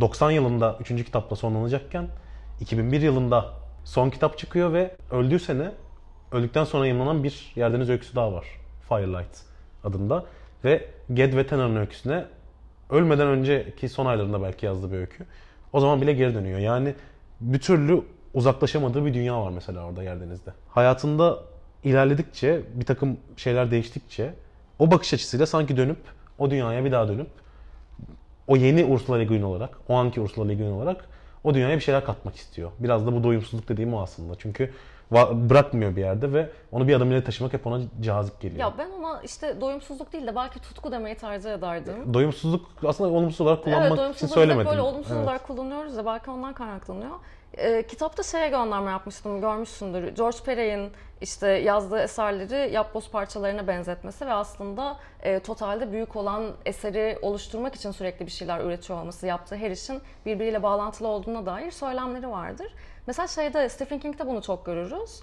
[0.01, 0.87] 90 yılında 3.
[0.87, 2.07] kitapla sonlanacakken
[2.61, 3.53] 2001 yılında
[3.83, 5.71] son kitap çıkıyor ve öldüğü sene
[6.31, 8.45] öldükten sonra yayınlanan bir Yerdeniz öyküsü daha var.
[8.89, 9.41] Firelight
[9.83, 10.25] adında.
[10.63, 12.25] Ve Ged ve Tenor'un öyküsüne
[12.89, 15.25] ölmeden önceki son aylarında belki yazdığı bir öykü.
[15.73, 16.59] O zaman bile geri dönüyor.
[16.59, 16.95] Yani
[17.41, 18.01] bir türlü
[18.35, 20.51] uzaklaşamadığı bir dünya var mesela orada Yerdeniz'de.
[20.69, 21.39] Hayatında
[21.83, 24.33] ilerledikçe, bir takım şeyler değiştikçe
[24.79, 25.97] o bakış açısıyla sanki dönüp
[26.39, 27.27] o dünyaya bir daha dönüp
[28.47, 31.05] o yeni Ursula Le Guin olarak, o anki Ursula Le Guin olarak
[31.43, 32.71] o dünyaya bir şeyler katmak istiyor.
[32.79, 34.35] Biraz da bu doyumsuzluk dediğim o aslında.
[34.37, 34.71] Çünkü
[35.11, 38.59] bırakmıyor bir yerde ve onu bir adım ileri taşımak hep ona cazip geliyor.
[38.59, 42.13] Ya ben ona işte doyumsuzluk değil de belki tutku demeyi tercih ederdim.
[42.13, 44.71] Doyumsuzluk aslında olumsuz olarak kullanmak evet, için söylemedim.
[44.71, 45.23] böyle olumsuz evet.
[45.23, 47.11] olarak kullanıyoruz ya belki ondan kaynaklanıyor.
[47.57, 50.07] E, kitapta şeye gönderme yapmıştım görmüşsündür.
[50.07, 50.91] George Perey'in
[51.21, 57.91] işte yazdığı eserleri yapboz parçalarına benzetmesi ve aslında e, totalde büyük olan eseri oluşturmak için
[57.91, 62.73] sürekli bir şeyler üretiyor olması yaptığı her işin birbiriyle bağlantılı olduğuna dair söylemleri vardır.
[63.07, 65.21] Mesela şeyde Stephen King'de bunu çok görürüz.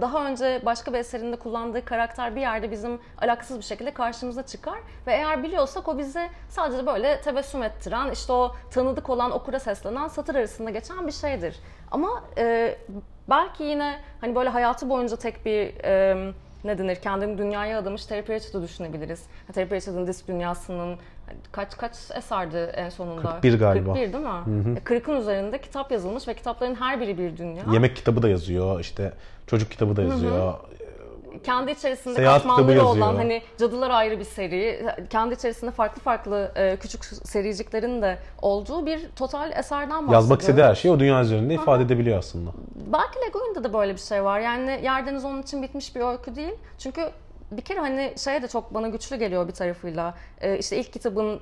[0.00, 4.78] Daha önce başka bir eserinde kullandığı karakter bir yerde bizim alakasız bir şekilde karşımıza çıkar
[5.06, 10.08] ve eğer biliyorsak o bizi sadece böyle tebessüm ettiren, işte o tanıdık olan okura seslenen
[10.08, 11.60] satır arasında geçen bir şeydir.
[11.90, 12.78] Ama e,
[13.30, 16.32] belki yine hani böyle hayatı boyunca tek bir e,
[16.64, 19.26] ne denir kendini dünyaya adamış Terry Pratchett'ı düşünebiliriz.
[19.52, 20.98] Terry Pratchett'ın disk dünyasının
[21.52, 23.32] kaç kaç eserdi en sonunda?
[23.32, 23.92] 41 galiba.
[23.92, 24.30] 41 değil mi?
[24.30, 24.74] Hı hı.
[24.74, 27.64] 40'ın üzerinde kitap yazılmış ve kitapların her biri bir dünya.
[27.72, 29.12] Yemek kitabı da yazıyor, işte
[29.46, 30.38] çocuk kitabı da yazıyor.
[30.38, 30.74] Hı hı
[31.44, 36.76] kendi içerisinde Seyahat katmanları olan hani cadılar ayrı bir seri, kendi içerisinde farklı farklı e,
[36.76, 40.12] küçük sericiklerin de olduğu bir total eserden bahsediyor.
[40.12, 42.50] Yazmak istediği her şeyi o dünya üzerinde ifade edebiliyor aslında.
[42.92, 44.40] Belki Lego'nda da böyle bir şey var.
[44.40, 46.54] Yani Yerdeniz onun için bitmiş bir öykü değil.
[46.78, 47.10] Çünkü
[47.56, 50.14] bir kere hani şey de çok bana güçlü geliyor bir tarafıyla.
[50.40, 51.40] Ee, işte ilk kitabın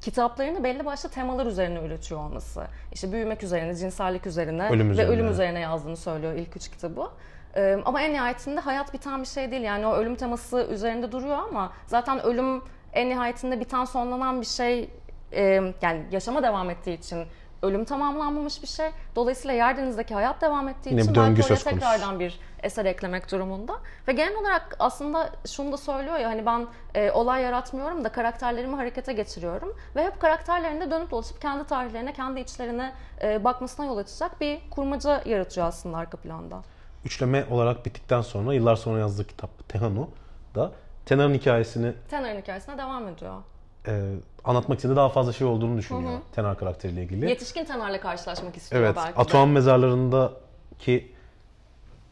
[0.00, 2.66] kitaplarını belli başlı temalar üzerine üretiyor olması.
[2.92, 5.12] İşte büyümek üzerine, cinsellik üzerine ölüm ve üzerine.
[5.12, 7.10] ölüm üzerine yazdığını söylüyor ilk üç kitabı.
[7.56, 9.62] Ee, ama en nihayetinde hayat biten bir şey değil.
[9.62, 12.62] Yani o ölüm teması üzerinde duruyor ama zaten ölüm
[12.92, 14.90] en nihayetinde biten sonlanan bir şey
[15.32, 15.42] e,
[15.82, 17.24] yani yaşama devam ettiği için
[17.62, 18.90] ölüm tamamlanmamış bir şey.
[19.16, 23.72] Dolayısıyla Yerdeniz'deki hayat devam ettiği Yine için belki oraya tekrardan bir eser eklemek durumunda.
[24.08, 28.76] Ve genel olarak aslında şunu da söylüyor ya hani ben e, olay yaratmıyorum da karakterlerimi
[28.76, 29.76] harekete geçiriyorum.
[29.96, 35.22] Ve hep karakterlerinde dönüp dolaşıp kendi tarihlerine, kendi içlerine e, bakmasına yol açacak bir kurmaca
[35.24, 36.62] yaratıyor aslında arka planda.
[37.04, 40.08] Üçleme olarak bittikten sonra yıllar sonra yazdığı kitap Tehanu
[40.54, 40.72] da
[41.06, 43.42] Tenar'ın hikayesini Tenar'ın hikayesine devam ediyor
[43.86, 46.20] e, anlatmak istediği daha fazla şey olduğunu düşünüyor hı hı.
[46.34, 47.28] Tenar karakteriyle ilgili.
[47.28, 51.12] Yetişkin Tenar'la karşılaşmak istiyor evet, belki Atuan mezarlarındaki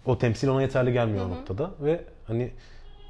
[0.06, 1.32] o temsil ona yeterli gelmiyor hı hı.
[1.32, 2.52] o noktada ve hani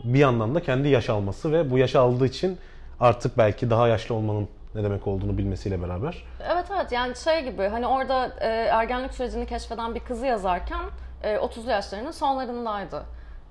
[0.05, 2.59] bir yandan da kendi yaş alması ve bu yaş aldığı için
[3.01, 6.25] artık belki daha yaşlı olmanın ne demek olduğunu bilmesiyle beraber.
[6.53, 10.83] Evet evet yani şey gibi hani orada e, ergenlik sürecini keşfeden bir kızı yazarken
[11.23, 13.03] e, 30'lu yaşlarının sonlarındaydı.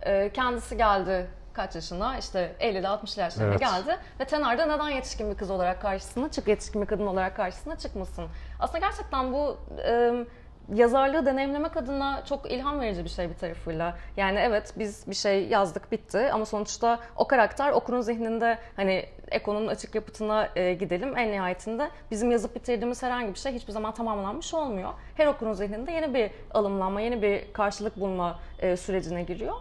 [0.01, 3.59] E, kendisi geldi kaç yaşına işte 50'li 60'lı yaşlarına evet.
[3.59, 7.77] geldi ve Tenar'da neden yetişkin bir kız olarak karşısına çık yetişkin bir kadın olarak karşısına
[7.77, 8.25] çıkmasın.
[8.59, 10.13] Aslında gerçekten bu e,
[10.73, 13.97] yazarlığı deneyimlemek adına çok ilham verici bir şey bir tarafıyla.
[14.17, 19.67] Yani evet biz bir şey yazdık bitti ama sonuçta o karakter okurun zihninde hani Eko'nun
[19.67, 21.17] açık yapıtına e, gidelim.
[21.17, 24.93] En nihayetinde bizim yazıp bitirdiğimiz herhangi bir şey hiçbir zaman tamamlanmış olmuyor.
[25.15, 29.55] Her okurun zihninde yeni bir alımlanma, yeni bir karşılık bulma e, sürecine giriyor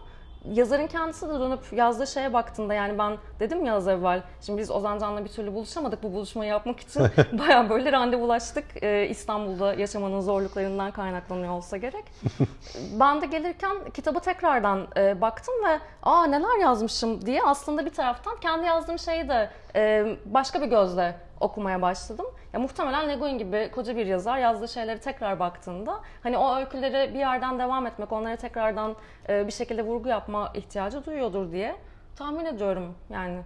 [0.45, 4.71] yazarın kendisi de dönüp yazdığı şeye baktığında yani ben dedim ya az evvel şimdi biz
[4.71, 10.21] Ozan Can'la bir türlü buluşamadık bu buluşmayı yapmak için baya böyle randevulaştık ee, İstanbul'da yaşamanın
[10.21, 12.05] zorluklarından kaynaklanıyor olsa gerek.
[12.99, 18.37] ben de gelirken kitabı tekrardan e, baktım ve aa neler yazmışım diye aslında bir taraftan
[18.39, 22.25] kendi yazdığım şeyi de e, başka bir gözle okumaya başladım.
[22.53, 27.13] Ya muhtemelen Le Guin gibi koca bir yazar yazdığı şeyleri tekrar baktığında hani o öyküleri
[27.13, 28.95] bir yerden devam etmek, onlara tekrardan
[29.29, 31.75] e, bir şekilde vurgu yapma ihtiyacı duyuyordur diye
[32.15, 33.39] tahmin ediyorum yani.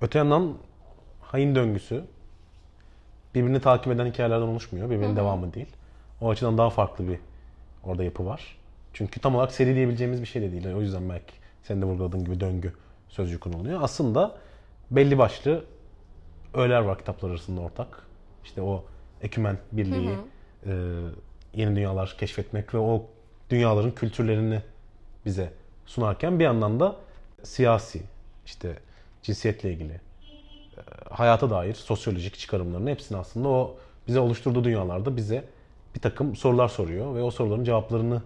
[0.00, 0.54] Öte yandan
[1.20, 2.04] hain döngüsü
[3.34, 4.86] birbirini takip eden hikayelerden oluşmuyor.
[4.86, 5.16] Birbirinin Hı-hı.
[5.16, 5.76] devamı değil.
[6.20, 7.18] O açıdan daha farklı bir
[7.84, 8.56] orada yapı var.
[8.92, 10.74] Çünkü tam olarak seri diyebileceğimiz bir şey de değil.
[10.74, 12.72] O yüzden belki senin de vurguladığın gibi döngü
[13.08, 13.82] sözcüğü kullanılıyor.
[13.82, 14.36] Aslında
[14.90, 15.64] belli başlı
[16.54, 18.06] öğeler var kitaplar arasında ortak.
[18.44, 18.84] İşte o
[19.22, 21.12] ekümen birliği, hı hı.
[21.54, 23.06] E, yeni dünyalar keşfetmek ve o
[23.50, 24.62] dünyaların kültürlerini
[25.26, 25.52] bize
[25.86, 26.96] sunarken bir yandan da
[27.42, 28.02] siyasi,
[28.46, 28.78] işte
[29.22, 30.00] cinsiyetle ilgili, e,
[31.10, 33.76] hayata dair sosyolojik çıkarımlarını hepsini aslında o
[34.08, 35.44] bize oluşturduğu dünyalarda bize
[35.94, 38.22] bir takım sorular soruyor ve o soruların cevaplarını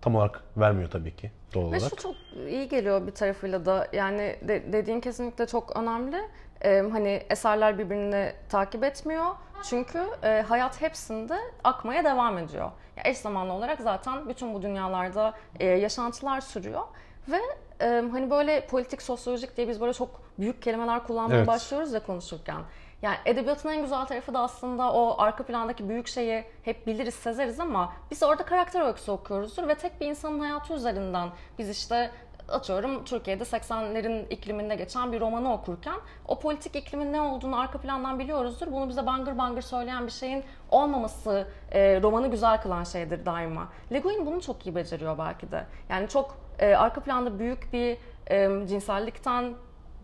[0.00, 1.82] tam olarak vermiyor tabii ki doğal olarak.
[1.82, 2.14] Ve şu çok
[2.48, 6.16] iyi geliyor bir tarafıyla da yani de, dediğin kesinlikle çok önemli
[6.64, 9.26] e, hani eserler birbirini takip etmiyor.
[9.62, 12.70] Çünkü e, hayat hepsinde akmaya devam ediyor.
[12.96, 16.82] Yani eş zamanlı olarak zaten bütün bu dünyalarda e, yaşantılar sürüyor
[17.28, 17.40] ve
[17.80, 21.48] e, hani böyle politik sosyolojik diye biz böyle çok büyük kelimeler kullanmaya evet.
[21.48, 22.60] başlıyoruz ya konuşurken.
[23.02, 27.60] Yani edebiyatın en güzel tarafı da aslında o arka plandaki büyük şeyi hep biliriz, sezeriz
[27.60, 32.10] ama biz orada karakter öyküsü okuyoruzdur ve tek bir insanın hayatı üzerinden biz işte
[32.50, 35.96] atıyorum Türkiye'de 80'lerin ikliminde geçen bir romanı okurken
[36.28, 38.72] o politik iklimin ne olduğunu arka plandan biliyoruzdur.
[38.72, 43.68] Bunu bize bangır bangır söyleyen bir şeyin olmaması e, romanı güzel kılan şeydir daima.
[43.92, 45.64] Le Guin bunu çok iyi beceriyor belki de.
[45.88, 47.96] Yani çok e, arka planda büyük bir
[48.30, 49.54] e, cinsellikten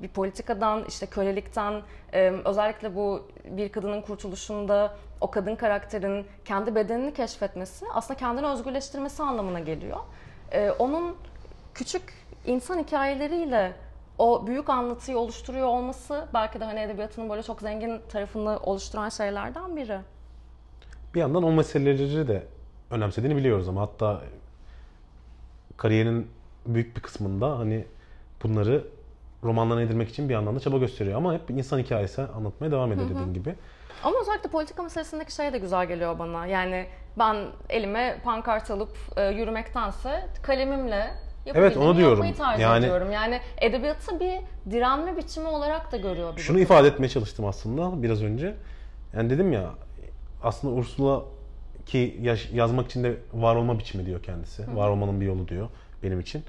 [0.03, 1.83] bir politikadan, işte kölelikten,
[2.13, 9.23] e, özellikle bu bir kadının kurtuluşunda o kadın karakterin kendi bedenini keşfetmesi aslında kendini özgürleştirmesi
[9.23, 9.99] anlamına geliyor.
[10.53, 11.17] E, onun
[11.75, 13.73] küçük insan hikayeleriyle
[14.19, 19.77] o büyük anlatıyı oluşturuyor olması belki de hani edebiyatının böyle çok zengin tarafını oluşturan şeylerden
[19.77, 19.99] biri.
[21.15, 22.43] Bir yandan o meseleleri de
[22.91, 24.21] önemsediğini biliyoruz ama hatta
[25.77, 26.31] kariyerinin
[26.67, 27.85] büyük bir kısmında hani
[28.43, 28.85] bunları
[29.45, 33.11] romanlarına edilmek için bir yandan da çaba gösteriyor ama hep insan hikayesi anlatmaya devam ediyor
[33.11, 33.55] dediğin gibi.
[34.05, 36.47] Ama özellikle politika meselesindeki şey de güzel geliyor bana.
[36.47, 36.87] Yani
[37.19, 37.37] ben
[37.69, 41.11] elime pankart alıp e, yürümektense kalemimle
[41.55, 42.13] Evet, onu diyorum.
[42.25, 43.13] yapmayı tercih Yani- ediyorum.
[43.13, 44.33] Yani edebiyatı bir
[44.71, 46.33] direnme biçimi olarak da görüyor.
[46.39, 48.55] Şunu ifade etmeye çalıştım aslında biraz önce.
[49.17, 49.71] Yani dedim ya
[50.43, 51.23] aslında Ursula
[51.87, 54.77] ki yaş- yazmak için de var olma biçimi diyor kendisi.
[54.77, 55.69] Var olmanın bir yolu diyor
[56.03, 56.43] benim için.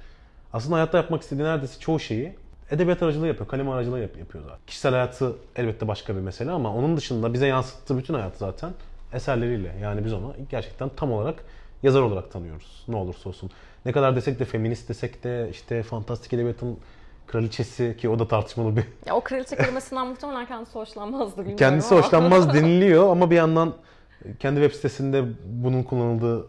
[0.53, 2.35] Aslında hayatta yapmak istediği neredeyse çoğu şeyi
[2.71, 4.59] edebiyat aracılığı yapıyor, kalem aracılığı yap- yapıyor zaten.
[4.67, 8.71] Kişisel hayatı elbette başka bir mesele ama onun dışında bize yansıttığı bütün hayatı zaten
[9.13, 9.75] eserleriyle.
[9.81, 11.35] Yani biz onu gerçekten tam olarak
[11.83, 12.83] yazar olarak tanıyoruz.
[12.87, 13.49] Ne olursa olsun.
[13.87, 16.77] Ne kadar desek de feminist desek de işte fantastik edebiyatın
[17.27, 21.95] kraliçesi ki o da tartışmalı bir Ya o kraliçe kelimesinden muhtemelen kendisi hoşlanmazdı bilmiyorum Kendisi
[21.95, 22.03] ama.
[22.03, 23.73] hoşlanmaz deniliyor ama bir yandan
[24.39, 26.47] kendi web sitesinde bunun kullanıldığı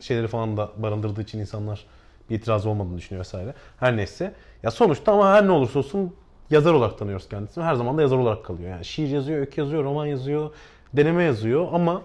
[0.00, 1.86] şeyleri falan da barındırdığı için insanlar
[2.30, 3.54] bir itiraz olmadığını düşünüyor vesaire.
[3.80, 4.34] Her neyse.
[4.62, 6.14] Ya sonuçta ama her ne olursa olsun
[6.50, 7.64] yazar olarak tanıyoruz kendisini.
[7.64, 8.70] Her zaman da yazar olarak kalıyor.
[8.70, 10.50] Yani şiir yazıyor, öykü yazıyor, roman yazıyor,
[10.94, 12.02] deneme yazıyor ama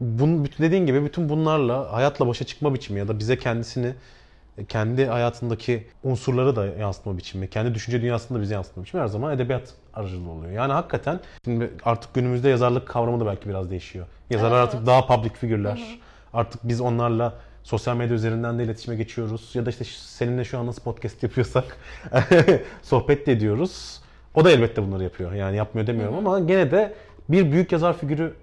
[0.00, 3.94] bunun, dediğin gibi bütün bunlarla hayatla başa çıkma biçimi ya da bize kendisini
[4.68, 9.32] kendi hayatındaki unsurları da yansıtma biçimi, kendi düşünce dünyasını da bize yansıtma biçimi her zaman
[9.32, 10.52] edebiyat aracılığı oluyor.
[10.52, 14.06] Yani hakikaten şimdi artık günümüzde yazarlık kavramı da belki biraz değişiyor.
[14.30, 15.98] Yazarlar Evet, artık daha public figürler.
[16.32, 19.50] Artık biz onlarla sosyal medya üzerinden de iletişime geçiyoruz.
[19.54, 21.78] Ya da işte seninle şu an nasıl podcast yapıyorsak
[22.82, 24.00] sohbet de ediyoruz.
[24.34, 25.32] O da elbette bunları yapıyor.
[25.32, 26.94] Yani yapmıyor demiyorum ama gene de
[27.28, 28.34] bir büyük yazar figürü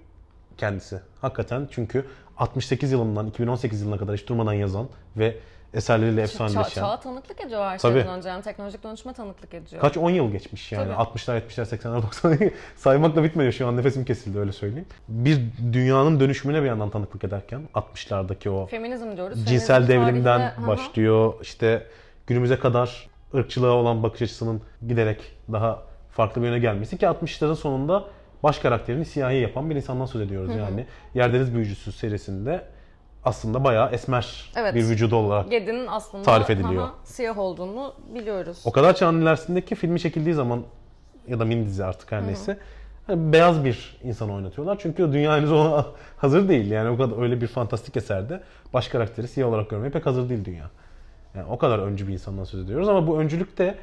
[0.62, 1.00] kendisi.
[1.22, 2.06] Hakikaten çünkü
[2.38, 5.38] 68 yılından 2018 yılına kadar hiç durmadan yazan ve
[5.74, 6.82] eserleriyle Ça- efsaneleşen.
[6.82, 7.94] çağa tanıklık ediyor her Tabii.
[8.00, 8.30] şeyden önce.
[8.30, 9.82] Yani teknolojik dönüşüme tanıklık ediyor.
[9.82, 10.84] Kaç 10 yıl geçmiş yani.
[10.84, 10.94] Tabii.
[10.94, 14.86] 60'lar, 70'ler, 80'ler, 90'lar saymakla bitmedi şu an nefesim kesildi öyle söyleyeyim.
[15.08, 15.40] Bir
[15.74, 19.46] dünyanın dönüşümüne bir yandan tanıklık ederken 60'lardaki o Feminizm diyoruz.
[19.46, 20.68] cinsel Feminizm devrimden hı.
[20.68, 21.34] başlıyor.
[21.42, 21.88] İşte
[22.28, 25.22] günümüze kadar ırkçılığa olan bakış açısının giderek
[25.52, 25.80] daha
[26.12, 28.04] farklı bir yöne gelmesi ki 60'ların sonunda
[28.44, 30.86] baş karakterini siyahi yapan bir insandan söz ediyoruz yani.
[31.14, 32.62] Yerdeniz Büyücüsü serisinde
[33.24, 34.76] aslında bayağı esmer Evet.
[34.76, 36.84] bir vücudu olarak Ged'in aslında Tarif ediliyor.
[36.84, 38.62] aha, siyah olduğunu biliyoruz.
[38.66, 40.64] O kadar çağın ilerisindeki filmi çekildiği zaman
[41.28, 42.58] ya da mini dizi artık her neyse
[43.08, 44.78] hani beyaz bir insan oynatıyorlar.
[44.82, 45.86] Çünkü dünya henüz ona
[46.18, 46.72] hazır değil.
[46.72, 48.42] Yani o kadar öyle bir fantastik eserde
[48.74, 50.70] baş karakteri siyah olarak görmeye pek hazır değil dünya.
[51.36, 53.76] Yani o kadar öncü bir insandan söz ediyoruz ama bu öncülük de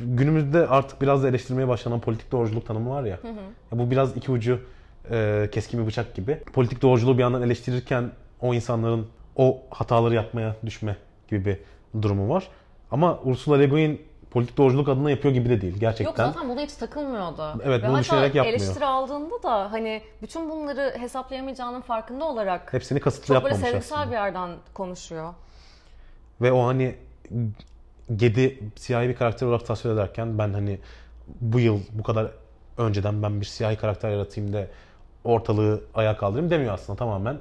[0.00, 3.18] günümüzde artık biraz da eleştirmeye başlanan politik doğruculuk tanımı var ya.
[3.72, 4.60] Ya bu biraz iki ucu
[5.10, 6.38] e, keskin bir bıçak gibi.
[6.52, 10.96] Politik doğruculuğu bir yandan eleştirirken o insanların o hataları yapmaya düşme
[11.28, 11.58] gibi bir
[12.02, 12.48] durumu var.
[12.90, 16.26] Ama Ursula Le Guin politik doğruculuk adına yapıyor gibi de değil Yok gerçekten.
[16.32, 17.60] zaten buna hiç takılmıyordu.
[17.64, 18.58] Evet, Ve bunu düşünerek yapmıyor.
[18.58, 24.06] eleştiri aldığında da hani bütün bunları hesaplayamayacağının farkında olarak Hepsini kasıtlı çok böyle yapmamış aslında.
[24.06, 25.34] bir yerden konuşuyor.
[26.40, 26.94] Ve o hani
[28.16, 30.78] Ged'i siyahi bir karakter olarak tasvir ederken ben hani
[31.40, 32.30] bu yıl bu kadar
[32.78, 34.66] önceden ben bir siyahi karakter yaratayım da
[35.24, 37.38] ortalığı ayağa kaldırayım demiyor aslında tamamen.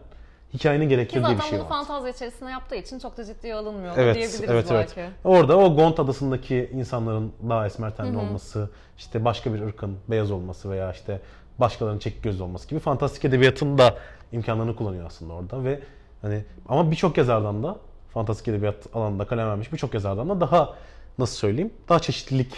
[0.54, 1.70] Hikayenin Ki gerektirdiği zaten bir şey bunu var.
[1.70, 4.94] fantazya içerisinde yaptığı için çok da ciddiye alınmıyor Evet, diyebiliriz evet, evet.
[4.98, 5.12] belki.
[5.24, 10.70] Orada o Gont adasındaki insanların daha esmer tenli olması, işte başka bir ırkın beyaz olması
[10.72, 11.22] veya işte
[11.60, 13.96] başkalarının çekik gözlü olması gibi fantastik edebiyatın da
[14.32, 15.80] imkanlarını kullanıyor aslında orada ve
[16.22, 17.78] hani ama birçok yazardan da
[18.16, 20.76] fantastik edebiyat alanında kalem vermiş birçok yazardan da daha
[21.18, 22.56] nasıl söyleyeyim daha çeşitlilik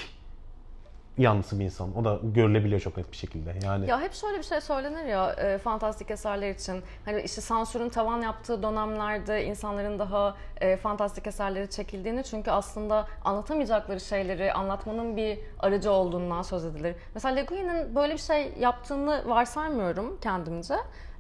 [1.18, 1.98] yanlısı bir insan.
[1.98, 3.56] O da görülebiliyor çok net bir şekilde.
[3.64, 6.84] Yani Ya hep şöyle bir şey söylenir ya e, fantastik eserler için.
[7.06, 14.00] Hani işte sansürün tavan yaptığı dönemlerde insanların daha e, fantastik eserleri çekildiğini çünkü aslında anlatamayacakları
[14.00, 16.96] şeyleri anlatmanın bir aracı olduğundan söz edilir.
[17.14, 20.76] Mesela Le Guin'in böyle bir şey yaptığını varsaymıyorum kendimce.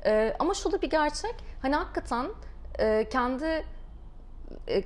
[0.05, 1.35] E, ama şu da bir gerçek.
[1.61, 2.25] Hani hakikaten
[2.79, 3.63] e, kendi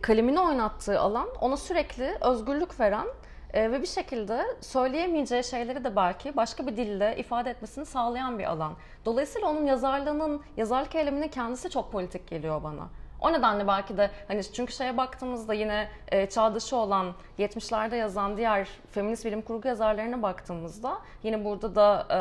[0.02, 3.08] kalemini oynattığı alan ona sürekli özgürlük veren
[3.54, 8.44] e, ve bir şekilde söyleyemeyeceği şeyleri de belki başka bir dille ifade etmesini sağlayan bir
[8.44, 8.73] alan.
[9.06, 12.88] Dolayısıyla onun yazarlığının, yazarlık eyleminin kendisi çok politik geliyor bana.
[13.21, 18.67] O nedenle belki de hani çünkü şeye baktığımızda yine e, çağdaşı olan 70'lerde yazan diğer
[18.92, 22.19] feminist bilim kurgu yazarlarına baktığımızda yine burada da e,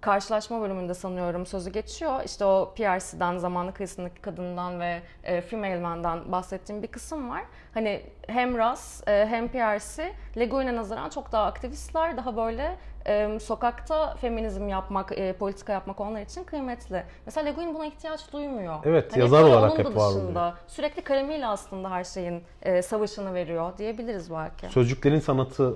[0.00, 2.20] karşılaşma bölümünde sanıyorum sözü geçiyor.
[2.24, 7.42] İşte o PRC'den, zamanlı kıyısındaki kadından ve e, Female Man'dan bahsettiğim bir kısım var.
[7.74, 12.76] Hani hem Ras e, hem PRC Le Guin'e nazaran çok daha aktivistler, daha böyle
[13.06, 17.02] e, sokakta feminizm yapmak, e, politika yapmak onlar için kıymetli.
[17.26, 18.76] Mesela Le Guin buna ihtiyaç duymuyor.
[18.84, 20.52] Evet, Hani yazar olarak onun hep var dışında oluyor.
[20.66, 24.66] Sürekli kalemiyle aslında her şeyin e, savaşını veriyor diyebiliriz belki.
[24.68, 25.74] Sözcüklerin sanatı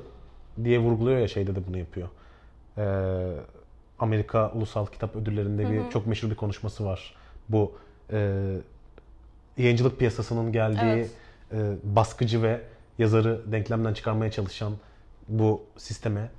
[0.64, 2.08] diye vurguluyor ya şeyde de bunu yapıyor.
[2.78, 2.82] Ee,
[4.00, 7.14] Amerika Ulusal Kitap Ödülleri'nde bir çok meşhur bir konuşması var.
[7.48, 7.72] Bu
[8.12, 8.40] e,
[9.58, 11.10] yayıncılık piyasasının geldiği Evet.
[11.52, 12.60] e, baskıcı ve
[12.98, 14.72] yazarı denklemden çıkarmaya çalışan
[15.28, 16.30] bu sisteme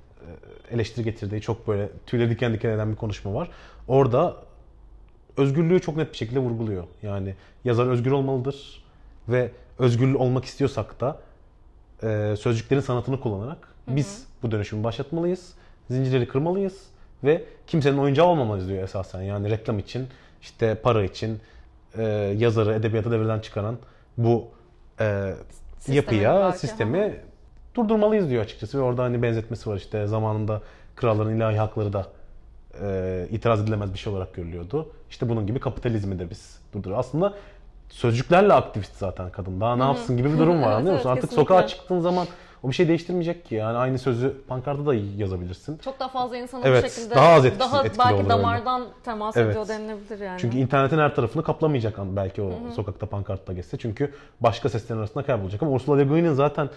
[0.70, 3.50] e, eleştiri getirdiği çok böyle tüyleri diken diken eden bir konuşma var.
[3.88, 4.36] Orada
[5.36, 6.84] özgürlüğü çok net bir şekilde vurguluyor.
[7.02, 7.34] Yani
[7.64, 8.84] yazar özgür olmalıdır
[9.28, 11.18] ve özgür olmak istiyorsak da
[12.02, 15.54] e, sözcüklerin sanatını kullanarak biz bu dönüşümü başlatmalıyız.
[15.90, 16.91] Zincirleri kırmalıyız
[17.24, 19.22] ve kimsenin oyuncağı olmamalıyız diyor esasen.
[19.22, 20.08] Yani reklam için,
[20.42, 21.40] işte para için
[21.98, 22.02] e,
[22.38, 23.78] yazarı, edebiyatı devreden çıkaran
[24.16, 24.48] bu
[25.00, 25.34] e,
[25.78, 27.20] Sistemi yapıya, belki, sistemi
[27.74, 28.78] durdurmalıyız diyor açıkçası.
[28.78, 30.60] Ve orada hani benzetmesi var işte zamanında
[30.96, 32.06] kralların ilahi hakları da
[32.82, 34.92] e, itiraz edilemez bir şey olarak görülüyordu.
[35.10, 37.06] İşte bunun gibi kapitalizmi de biz durduruyoruz.
[37.06, 37.34] Aslında
[37.88, 39.60] sözcüklerle aktivist zaten kadın.
[39.60, 41.08] Daha ne yapsın gibi bir durum var Evet, anlıyor musun?
[41.08, 41.54] evet, Artık kesinlikle.
[41.54, 42.26] sokağa çıktığın zaman
[42.62, 43.54] o bir şey değiştirmeyecek ki.
[43.54, 45.78] Yani aynı sözü pankarda da yazabilirsin.
[45.78, 49.36] Çok daha fazla insana Evet, bu şekilde daha az etkisi- daha etkili belki damardan temas
[49.36, 49.50] Evet.
[49.50, 50.40] ediyor denilebilir yani.
[50.40, 53.78] Çünkü internetin her tarafını kaplamayacak belki o sokakta pankartla geçse.
[53.78, 55.62] Çünkü başka seslerin arasında kaybolacak.
[55.62, 56.70] Ama Ursula Le Guin'in zaten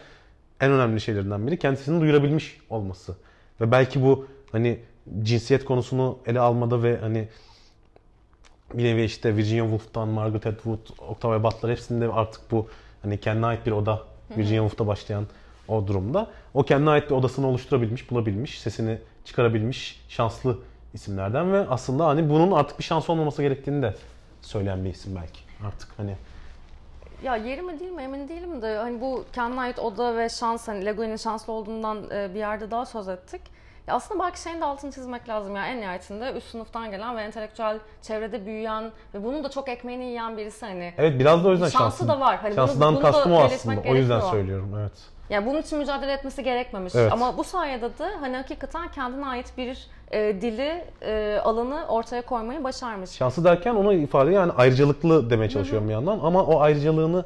[0.62, 3.16] en önemli şeylerinden biri kendisini duyurabilmiş olması.
[3.62, 4.80] Ve belki bu hani
[5.24, 7.28] cinsiyet konusunu ele almada ve hani
[8.74, 10.80] bir nevi işte Virginia Woolf'tan Margaret Atwood,
[11.10, 12.68] Octavia Butler hepsinde artık bu
[13.02, 15.26] hani kendine ait bir oda Virginia Woolf'ta başlayan
[15.68, 16.28] o durumda.
[16.54, 20.60] O kendine ait bir odasını oluşturabilmiş, bulabilmiş, sesini çıkarabilmiş şanslı
[20.94, 23.96] isimlerden ve aslında hani bunun artık bir şans olmaması gerektiğini de
[24.42, 25.40] söyleyen bir isim belki.
[25.68, 26.16] Artık hani
[27.24, 30.68] Ya yeri mi değil mi emin değilim de hani bu kendine ait oda ve şans
[30.68, 33.42] hani Le Guin'in şanslı olduğundan e, bir yerde daha söz ettik.
[33.88, 37.22] Ya aslında belki şeyin de altını çizmek lazım ya en nihayetinde üst sınıftan gelen ve
[37.22, 40.94] entelektüel çevrede büyüyen ve bunun da çok ekmeğini yiyen birisi hani.
[40.98, 42.08] evet biraz da o yüzden Şansı şanslı.
[42.08, 42.38] da var.
[42.38, 43.82] Hani bunu- şansından bunu da kastım o aslında.
[43.90, 45.15] O yüzden söylüyorum evet.
[45.30, 46.96] Yani bunun için mücadele etmesi gerekmemiş.
[46.96, 47.12] Evet.
[47.12, 52.64] Ama bu sayede de hani hakikaten kendine ait bir e, dili, e, alanı ortaya koymayı
[52.64, 53.10] başarmış.
[53.10, 57.26] Şansı derken onu ifade yani ayrıcalıklı demeye çalışıyorum bir yandan ama o ayrıcalığını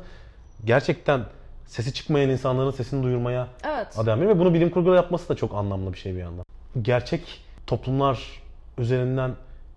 [0.65, 1.21] gerçekten
[1.65, 3.87] sesi çıkmayan insanların sesini duyurmaya Evet.
[3.97, 6.45] adam ve bunu bilim kurgu yapması da çok anlamlı bir şey bir yandan.
[6.81, 8.41] Gerçek toplumlar
[8.77, 9.31] üzerinden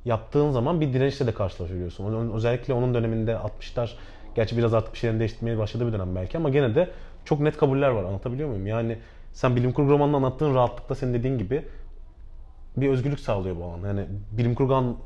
[0.05, 2.33] yaptığın zaman bir dirençle de karşılaşıyorsun.
[2.35, 3.91] Özellikle onun döneminde 60'lar
[4.35, 6.91] gerçi biraz artık bir şeylerin değiştirmeye başladığı bir dönem belki ama gene de
[7.25, 8.05] çok net kabuller var.
[8.05, 8.66] Anlatabiliyor muyum?
[8.66, 8.99] Yani
[9.33, 11.68] sen bilim kurgu romanını anlattığın rahatlıkla senin dediğin gibi
[12.77, 13.89] bir özgürlük sağlıyor bu alan.
[13.89, 14.97] Yani bilim kurgu an-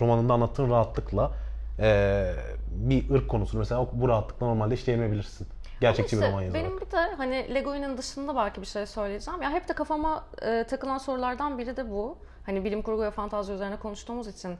[0.00, 1.32] romanında anlattığın rahatlıkla
[1.78, 2.34] eee,
[2.70, 5.46] bir ırk konusunu mesela bu rahatlıkla normalde işleyemeyebilirsin.
[5.80, 6.64] Gerçekçi Ama bir işte roman yazarak.
[6.64, 9.42] Benim bir de hani Lego'nun dışında belki bir şey söyleyeceğim.
[9.42, 12.18] Ya hep de kafama e, takılan sorulardan biri de bu.
[12.46, 14.56] Hani bilim kurgu ve fantazi üzerine konuştuğumuz için.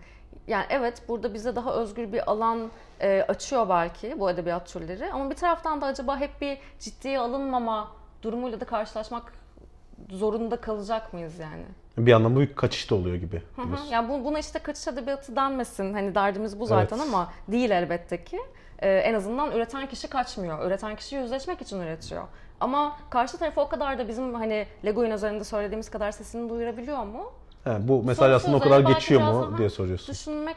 [0.47, 2.70] Yani evet burada bize daha özgür bir alan
[3.01, 5.12] e, açıyor belki bu edebiyat türleri.
[5.12, 7.89] Ama bir taraftan da acaba hep bir ciddiye alınmama
[8.22, 9.33] durumuyla da karşılaşmak
[10.09, 11.64] zorunda kalacak mıyız yani?
[11.99, 13.43] Bir bu bir kaçış da oluyor gibi.
[13.57, 13.76] Hı hı.
[13.91, 15.95] Yani bu, buna işte kaçış edebiyatı denmesin.
[15.95, 17.09] Hani derdimiz bu zaten Evet.
[17.09, 18.41] ama değil elbette ki.
[18.78, 20.66] Ee, en azından üreten kişi kaçmıyor.
[20.66, 22.24] Üreten kişi yüzleşmek için üretiyor.
[22.61, 27.33] Ama karşı tarafı o kadar da bizim hani Lego'nun üzerinde söylediğimiz kadar sesini duyurabiliyor mu?
[27.65, 30.13] He, bu mesaj aslında o kadar geçiyor mu diye soruyorsun.
[30.13, 30.57] Düşünmek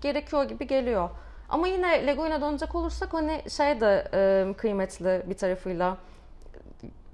[0.00, 1.10] gerekiyor gibi geliyor.
[1.48, 5.96] Ama yine Lego'ya dönecek olursak hani şey de e, kıymetli bir tarafıyla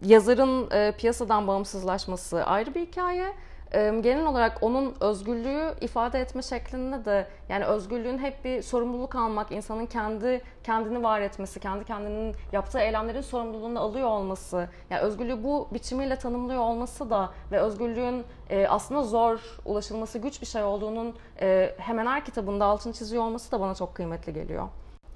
[0.04, 3.32] yazarın e, piyasadan bağımsızlaşması ayrı bir hikaye.
[3.72, 9.86] Genel olarak onun özgürlüğü ifade etme şeklinde de yani özgürlüğün hep bir sorumluluk almak, insanın
[9.86, 16.16] kendi kendini var etmesi, kendi kendinin yaptığı eylemlerin sorumluluğunu alıyor olması, yani özgürlüğü bu biçimiyle
[16.16, 22.06] tanımlıyor olması da ve özgürlüğün e, aslında zor, ulaşılması güç bir şey olduğunun e, hemen
[22.06, 24.68] her kitabında altını çiziyor olması da bana çok kıymetli geliyor.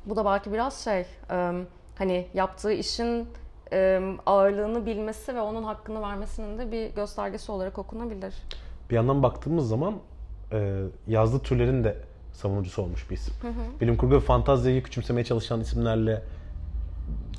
[0.06, 1.06] Bu da belki biraz şey,
[1.98, 3.28] hani yaptığı işin
[4.26, 8.34] ağırlığını bilmesi ve onun hakkını vermesinin de bir göstergesi olarak okunabilir.
[8.90, 9.94] Bir yandan baktığımız zaman
[10.52, 11.96] e, yazdığı türlerin de
[12.32, 13.34] savunucusu olmuş bir isim.
[13.80, 16.22] Bilim kurgu ve fantaziyi küçümsemeye çalışan isimlerle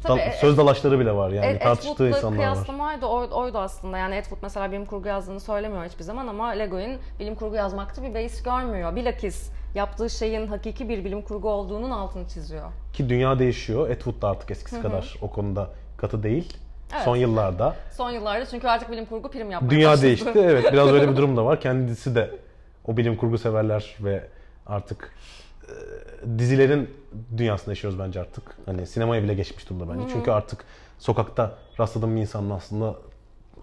[0.04, 2.36] Tabii, Dal- e- söz dalaşları bile var yani Ed- tartıştığı insanlar var.
[2.54, 3.98] kıyaslamaydı or- oydu aslında.
[3.98, 8.04] Yani Atwood mesela bilim kurgu yazdığını söylemiyor hiçbir zaman ama Le Guin bilim kurgu yazmakta
[8.04, 8.96] bir beis görmüyor.
[8.96, 12.72] Bilakis yaptığı şeyin hakiki bir bilim kurgu olduğunun altını çiziyor.
[12.94, 13.90] Ki dünya değişiyor.
[13.90, 16.58] Atwood da artık eskisi kadar o konuda katı değil.
[16.94, 17.04] Evet.
[17.04, 20.06] Son yıllarda Son yıllarda çünkü artık bilim kurgu prim yapmaya dünya başladı.
[20.06, 20.32] değişti.
[20.36, 21.62] Evet biraz öyle bir durum da var.
[21.62, 22.32] Kendisi de
[22.86, 24.28] o bilim kurgu severler ve
[24.68, 25.14] artık
[25.64, 25.74] e,
[26.40, 26.90] dizilerin
[27.38, 28.44] dünyasında yaşıyoruz bence artık.
[28.66, 30.08] Hani sinemaya bile geçmiş durumda bence.
[30.14, 30.64] Çünkü artık
[31.00, 32.96] sokakta rastladığın bir insanla aslında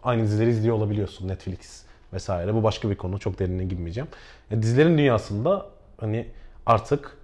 [0.02, 1.28] aynı dizileri izliyor olabiliyorsun.
[1.28, 2.54] Netflix vesaire.
[2.54, 3.18] Bu başka bir konu.
[3.18, 4.08] Çok derinine girmeyeceğim.
[4.50, 5.66] E, dizilerin dünyasında
[6.00, 6.26] hani
[6.66, 7.16] artık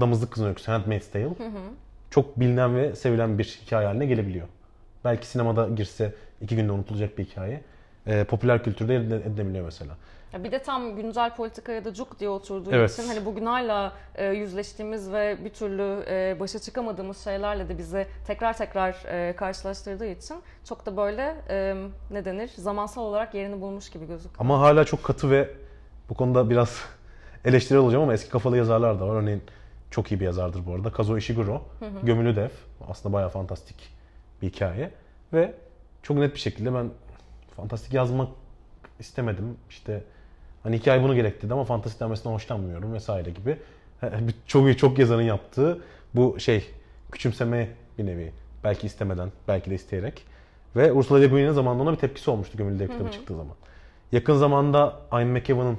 [0.00, 1.28] Damızlık Kızın Öyküsü, Handmaid's Tale
[2.12, 4.48] çok bilinen ve sevilen bir hikaye haline gelebiliyor.
[5.04, 7.60] Belki sinemada girse iki günde unutulacak bir hikaye.
[8.06, 9.96] E, popüler kültürde elde edilebiliyor mesela.
[10.32, 12.90] Ya bir de tam güncel politikaya da cuk diye oturduğu Evet.
[12.92, 18.06] için hani bugün hala e, yüzleştiğimiz ve bir türlü e, başa çıkamadığımız şeylerle de bizi
[18.26, 21.74] tekrar tekrar e, karşılaştırdığı için çok da böyle e,
[22.10, 24.36] ne denir zamansal olarak yerini bulmuş gibi gözüküyor.
[24.38, 25.50] Ama hala çok katı ve
[26.08, 26.84] bu konuda biraz
[27.44, 29.16] eleştirel olacağım ama eski kafalı yazarlar da var.
[29.22, 29.42] Örneğin
[29.92, 30.92] çok iyi bir yazardır bu arada.
[30.92, 31.62] Kazuo Ishiguro.
[32.02, 32.48] Gömülü Dev.
[32.88, 33.76] Aslında bayağı fantastik
[34.42, 34.90] bir hikaye.
[35.32, 35.54] Ve
[36.02, 36.90] çok net bir şekilde ben
[37.56, 38.28] fantastik yazmak
[39.00, 39.56] istemedim.
[39.70, 40.04] İşte
[40.62, 43.58] hani hikaye bunu gerektirdi ama fantastik denmesinden hoşlanmıyorum vesaire gibi.
[44.46, 45.82] Çok iyi çok yazarın yaptığı
[46.14, 46.70] bu şey
[47.12, 47.68] küçümseme
[47.98, 48.32] bir nevi.
[48.64, 50.24] Belki istemeden, belki de isteyerek.
[50.76, 53.54] Ve Ursula Le Guin'in zamanında ona bir tepkisi olmuştu Gömülü Dev kitabı çıktığı zaman.
[54.12, 55.78] Yakın zamanda Ian McEwan'ın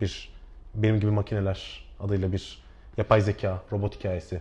[0.00, 0.32] bir
[0.74, 2.62] Benim Gibi Makineler adıyla bir
[2.96, 4.40] yapay zeka, robot hikayesi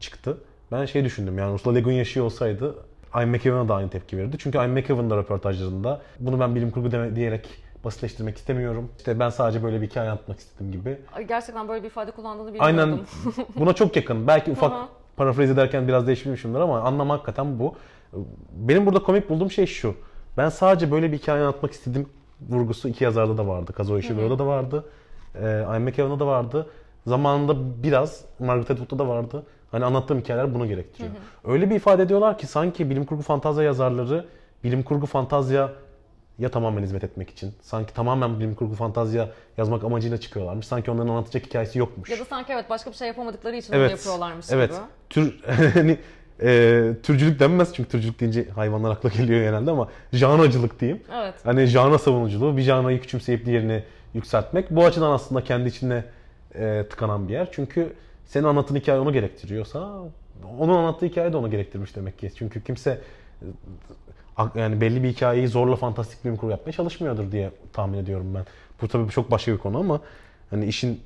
[0.00, 0.38] çıktı.
[0.72, 2.74] Ben şey düşündüm yani Ursula Le Guin yaşıyor olsaydı
[3.14, 4.36] Ian McEwan'a da aynı tepki verirdi.
[4.38, 7.48] Çünkü Ian McEwan da röportajlarında bunu ben bilim kurgu deme, diyerek
[7.84, 8.90] basitleştirmek istemiyorum.
[8.98, 10.98] İşte ben sadece böyle bir hikaye anlatmak istedim gibi.
[11.28, 12.78] Gerçekten böyle bir ifade kullandığını bilmiyordum.
[12.78, 13.00] Aynen
[13.56, 14.26] buna çok yakın.
[14.26, 14.88] Belki ufak Aha.
[15.16, 17.74] parafraze ederken biraz değiştirmişimdir ama anlam hakikaten bu.
[18.52, 19.94] Benim burada komik bulduğum şey şu.
[20.36, 22.06] Ben sadece böyle bir hikaye anlatmak istedim
[22.48, 23.72] vurgusu iki yazarda da vardı.
[23.72, 24.84] Kazuo Ishiguro'da da vardı.
[25.34, 26.66] E, Ian McEwan'da da vardı.
[27.06, 29.46] Zamanında biraz Margaret Atwood'da da vardı.
[29.70, 31.10] Hani anlattığım hikayeler bunu gerektiriyor.
[31.44, 34.26] Öyle bir ifade ediyorlar ki sanki bilim kurgu fantazya yazarları
[34.64, 35.70] bilim kurgu fantazya
[36.38, 37.54] ya tamamen hizmet etmek için.
[37.62, 40.66] Sanki tamamen bilim kurgu fantazya yazmak amacıyla çıkıyorlarmış.
[40.66, 42.10] Sanki onların anlatacak hikayesi yokmuş.
[42.10, 44.70] Ya da sanki evet başka bir şey yapamadıkları için onu yapıyorlarmış evet.
[44.70, 44.80] gibi.
[45.10, 45.42] Tür
[45.74, 45.98] hani
[46.42, 51.02] e, türcülük denmez çünkü türcülük deyince hayvanlar akla geliyor genelde ama janracılık diyeyim.
[51.14, 51.34] Evet.
[51.44, 53.84] Hani janra savunuculuğu, bir janrayı küçümseyip diğerini
[54.14, 54.70] yükseltmek.
[54.70, 56.04] Bu açıdan aslında kendi içinde
[56.54, 57.48] e, tıkanan bir yer.
[57.52, 57.92] Çünkü
[58.24, 59.98] senin anlattığın hikaye onu gerektiriyorsa
[60.58, 62.30] onun anlattığı hikaye de onu gerektirmiş demek ki.
[62.36, 63.00] Çünkü kimse
[63.42, 63.46] e,
[64.54, 68.44] yani belli bir hikayeyi zorla fantastik bilim kurgu yapmaya çalışmıyordur diye tahmin ediyorum ben.
[68.82, 70.00] Bu tabii çok başka bir konu ama
[70.50, 71.00] hani işin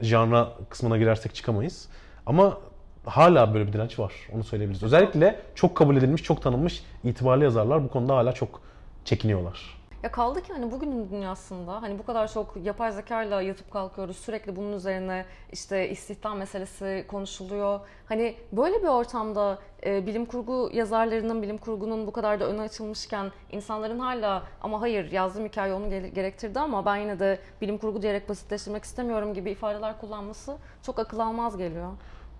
[0.00, 1.88] janra kısmına girersek çıkamayız.
[2.26, 2.58] Ama
[3.04, 4.12] hala böyle bir direnç var.
[4.32, 4.82] Onu söyleyebiliriz.
[4.82, 8.60] Özellikle çok kabul edilmiş, çok tanınmış itibarlı yazarlar bu konuda hala çok
[9.04, 9.79] çekiniyorlar.
[10.02, 14.16] Ya kaldı ki hani bugünün dünyasında hani bu kadar çok yapay zekayla yatıp kalkıyoruz.
[14.16, 17.80] Sürekli bunun üzerine işte istihdam meselesi konuşuluyor.
[18.06, 23.30] Hani böyle bir ortamda e, bilim kurgu yazarlarının, bilim kurgunun bu kadar da öne açılmışken
[23.52, 28.02] insanların hala ama hayır yazdığım hikaye onu gere- gerektirdi ama ben yine de bilim kurgu
[28.02, 31.88] diyerek basitleştirmek istemiyorum gibi ifadeler kullanması çok akıl almaz geliyor.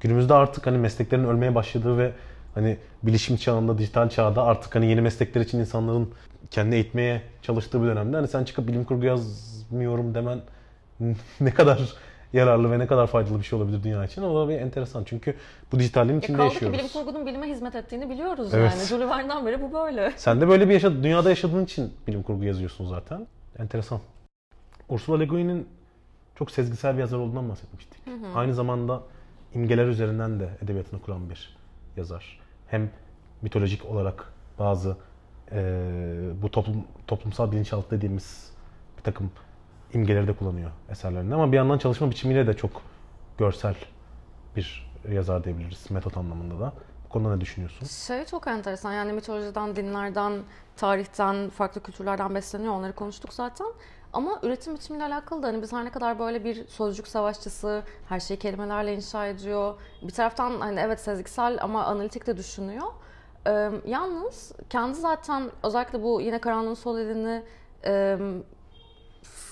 [0.00, 2.12] Günümüzde artık hani mesleklerin ölmeye başladığı ve
[2.54, 6.12] hani bilişim çağında, dijital çağda artık hani yeni meslekler için insanların
[6.50, 10.40] kendini eğitmeye çalıştığı bir dönemde hani sen çıkıp bilim kurgu yazmıyorum demen
[11.40, 11.80] ne kadar
[12.32, 14.22] yararlı ve ne kadar faydalı bir şey olabilir dünya için.
[14.22, 15.04] O da bir enteresan.
[15.04, 15.34] Çünkü
[15.72, 16.78] bu dijitalliğin içinde kaldı ki yaşıyoruz.
[16.78, 18.72] bilim kurgunun bilime hizmet ettiğini biliyoruz Evet.
[18.76, 18.86] yani.
[18.86, 20.12] Jules Verne'den beri bu böyle.
[20.16, 23.26] Sen de böyle bir yaşa, dünyada yaşadığın için bilim kurgu yazıyorsun zaten.
[23.58, 24.00] Enteresan.
[24.88, 25.68] Ursula Le Guin'in
[26.34, 27.98] çok sezgisel bir yazar olduğundan bahsetmiştik.
[28.34, 29.02] Aynı zamanda
[29.54, 31.56] imgeler üzerinden de edebiyatını kuran bir
[31.96, 32.40] yazar.
[32.68, 32.90] Hem
[33.42, 34.96] mitolojik olarak bazı
[35.52, 35.60] eee,
[36.42, 38.52] bu toplum, toplumsal bilinçaltı dediğimiz
[38.98, 39.30] bir takım
[39.92, 41.34] imgeleri de kullanıyor eserlerinde.
[41.34, 42.82] Ama bir yandan çalışma biçimiyle de çok
[43.38, 43.74] görsel
[44.56, 46.72] bir yazar diyebiliriz metot anlamında da.
[47.04, 47.86] Bu konuda ne düşünüyorsun?
[47.86, 50.32] Şey çok enteresan yani mitolojiden, dinlerden,
[50.76, 53.66] tarihten, farklı kültürlerden besleniyor onları konuştuk zaten.
[54.12, 58.20] Ama üretim biçimiyle alakalı da hani biz her ne kadar böyle bir sözcük savaşçısı, her
[58.20, 59.74] şeyi kelimelerle inşa ediyor.
[60.02, 62.86] Bir taraftan hani evet sezgisel ama analitik de düşünüyor.
[63.46, 67.42] Ee, yalnız kendi zaten özellikle bu yine karanlığın sol elini
[67.84, 68.18] e,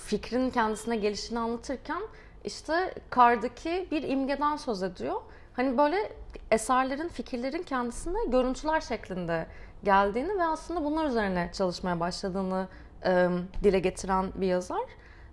[0.06, 2.02] fikrin kendisine gelişini anlatırken
[2.44, 5.20] işte kardaki bir imgeden söz ediyor.
[5.52, 6.12] Hani böyle
[6.50, 9.46] eserlerin, fikirlerin kendisine görüntüler şeklinde
[9.84, 12.68] geldiğini ve aslında bunlar üzerine çalışmaya başladığını
[13.04, 13.28] e,
[13.64, 14.82] dile getiren bir yazar.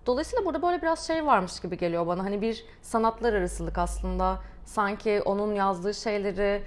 [0.06, 2.24] Dolayısıyla burada böyle biraz şey varmış gibi geliyor bana.
[2.24, 4.40] Hani bir sanatlar arasılık aslında.
[4.66, 6.64] Sanki onun yazdığı şeyleri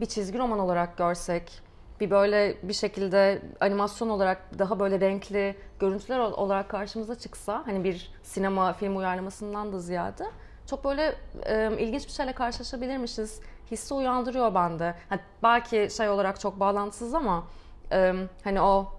[0.00, 1.62] bir çizgi roman olarak görsek,
[2.00, 8.12] bir böyle bir şekilde animasyon olarak daha böyle renkli görüntüler olarak karşımıza çıksa hani bir
[8.22, 10.24] sinema film uyarlamasından da ziyade
[10.70, 11.14] çok böyle
[11.46, 13.40] e, ilginç bir şeyle karşılaşabilirmişiz
[13.70, 14.94] hissi uyandırıyor bende.
[15.08, 17.44] Hani belki şey olarak çok bağlantısız ama
[17.92, 18.92] e, hani o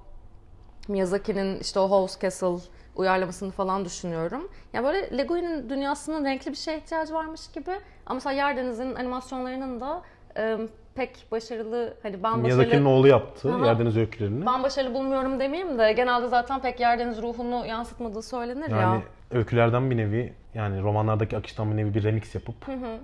[0.88, 4.50] Miyazaki'nin işte o House Castle uyarlamasını falan düşünüyorum.
[4.74, 7.72] Yani böyle Leguin'in dünyasının renkli bir şeye ihtiyacı varmış gibi.
[8.06, 10.02] Ama mesela Yerdeniz'in animasyonlarının da
[10.39, 10.57] e,
[10.95, 12.41] pek başarılı hani ben başarılı...
[12.41, 13.65] Miyazaki'nin oğlu yaptı Aha.
[13.65, 14.45] Yerdeniz öykülerini.
[14.45, 18.81] Ben başarılı bulmuyorum demeyeyim de genelde zaten pek Yerdeniz ruhunu yansıtmadığı söylenir yani, ya.
[18.81, 22.97] Yani öykülerden bir nevi yani romanlardaki akıştan bir nevi bir remix yapıp hı hı.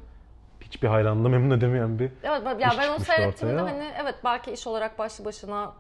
[0.62, 3.76] hiçbir hayranlığı memnun edemeyen bir Evet ya ben onu seyrettiğimde ortaya.
[3.76, 5.74] hani evet belki iş olarak başlı başına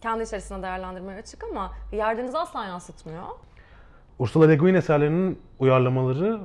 [0.00, 3.22] kendi içerisinde değerlendirmeye açık ama Yerdeniz asla yansıtmıyor.
[4.18, 6.40] Ursula Le Guin eserlerinin uyarlamaları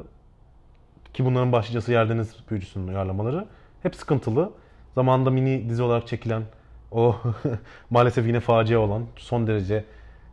[1.13, 3.47] ki bunların başlıcası Yerdeniz Büyücüsü'nün uyarlamaları
[3.83, 4.51] hep sıkıntılı.
[4.95, 6.43] Zamanında mini dizi olarak çekilen
[6.91, 7.15] o
[7.89, 9.85] maalesef yine facia olan son derece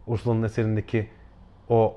[0.07, 1.09] Ursula'nın eserindeki
[1.69, 1.97] o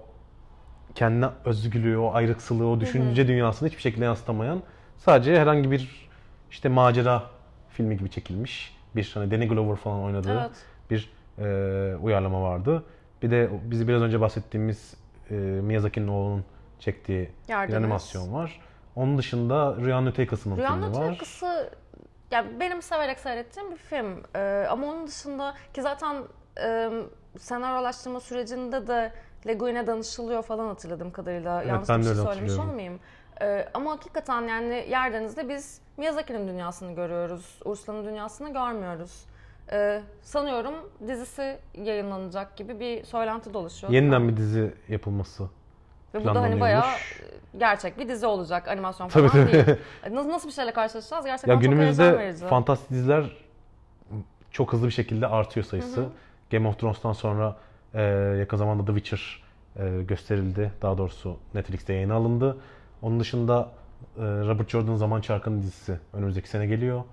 [0.96, 3.30] kendine özgürlüğü, o ayrıksılığı, o düşünce hı hı.
[3.30, 4.62] dünyasını hiçbir şekilde yansıtamayan
[4.98, 6.10] sadece herhangi bir
[6.52, 7.24] işte macera
[7.70, 10.66] filmi gibi çekilmiş bir hani Danny Glover falan oynadığı evet.
[10.92, 12.84] bir e, uyarlama vardı.
[13.22, 14.94] Bir de bizi biraz önce bahsettiğimiz
[15.32, 16.44] e, Miyazaki'nin oğlunun
[16.80, 17.80] çektiği Yardımız.
[17.80, 18.62] bir animasyon var.
[18.98, 20.78] Onun dışında Rüyanın Öte Yakası'nın filmi var.
[20.78, 21.70] Rüyanın Öte Yakası
[22.32, 24.24] yani benim severek seyrettiğim bir film.
[24.36, 26.16] Ee, ama onun dışında ki zaten
[26.64, 26.90] e,
[27.40, 29.14] senaryolaştırma sürecinde de
[29.48, 31.62] Leguin'e danışılıyor falan hatırladığım kadarıyla.
[31.62, 33.00] Evet, Yanlış bir şey söylemiş olmayayım.
[33.42, 37.60] Ee, ama hakikaten yani Yerdeniz'de biz Miyazaki'nin dünyasını görüyoruz.
[37.66, 39.26] Ursula'nın dünyasını görmüyoruz.
[39.72, 40.74] Ee, sanıyorum
[41.08, 43.94] dizisi yayınlanacak gibi bir söylenti dolaşıyor.
[43.94, 45.50] Yeniden bir dizi yapılması
[46.14, 46.86] Ve bu da hani bayağı
[47.58, 48.68] gerçek bir dizi olacak.
[48.68, 49.66] Animasyon falan tabii, değil.
[50.12, 51.26] Nasıl, nasıl bir şeyle karşılaşacağız?
[51.26, 53.26] Gerçekten ya çok günümüzde fantastik diziler
[54.52, 56.02] çok hızlı bir şekilde artıyor sayısı.
[56.02, 56.10] Hı hı.
[56.52, 57.56] Game of Thrones'tan sonra
[57.94, 58.02] e,
[58.40, 59.44] yakın zamanda The Witcher
[59.80, 60.72] e, gösterildi.
[60.82, 62.58] Daha doğrusu Netflix'te yayına alındı.
[63.02, 63.70] Onun dışında
[64.18, 67.04] e, Robert Jordan Zaman Çarkı'nın dizisi önümüzdeki sene geliyor.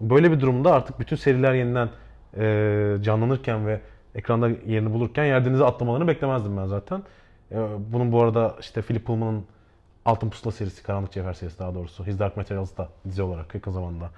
[0.00, 1.88] Böyle bir durumda artık bütün seriler yeniden
[2.36, 3.80] e, canlanırken ve
[4.14, 7.02] ekranda yerini bulurken Yerdeniz'e atlamalarını beklemezdim ben zaten.
[7.52, 7.56] E,
[7.92, 9.44] bunun bu arada işte Philip Pullman'ın
[10.04, 12.06] Altın Pusula serisi, Karanlık Cevher serisi daha doğrusu.
[12.06, 14.10] His Dark Materials da dizi olarak yakın zamanda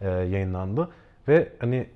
[0.00, 0.88] e, yayınlandı.
[1.28, 1.86] Ve hani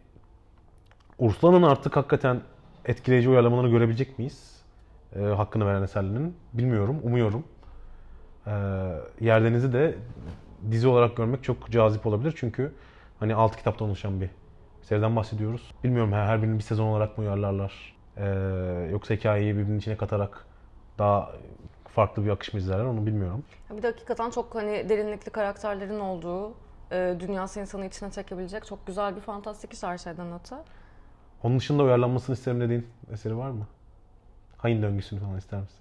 [1.19, 2.41] Ursula'nın artık hakikaten
[2.85, 4.63] etkileyici uyarlamalarını görebilecek miyiz?
[5.17, 6.37] E, hakkını veren eserlerinin.
[6.53, 7.45] Bilmiyorum, umuyorum.
[8.47, 8.53] E,
[9.21, 9.95] Yerdeniz'i de
[10.71, 12.35] dizi olarak görmek çok cazip olabilir.
[12.37, 12.73] Çünkü
[13.21, 14.31] hani 6 kitaptan oluşan bir
[14.83, 15.73] seriden bahsediyoruz.
[15.85, 17.97] Bilmiyorum her birini bir sezon olarak mı uyarlarlar?
[18.17, 18.27] E,
[18.93, 20.47] yoksa hikayeyi birbirinin içine katarak
[20.99, 21.33] daha
[21.89, 23.45] farklı bir akış mı izlerler onu bilmiyorum.
[23.71, 26.55] Bir de hakikaten çok hani derinlikli karakterlerin olduğu,
[26.93, 30.57] e, dünyası insanı içine çekebilecek çok güzel bir fantastik iş her şeyden öte.
[31.43, 33.67] Onun dışında uyarlanmasını isterim dediğin eseri var mı?
[34.57, 35.79] Hain döngüsünü falan ister misin?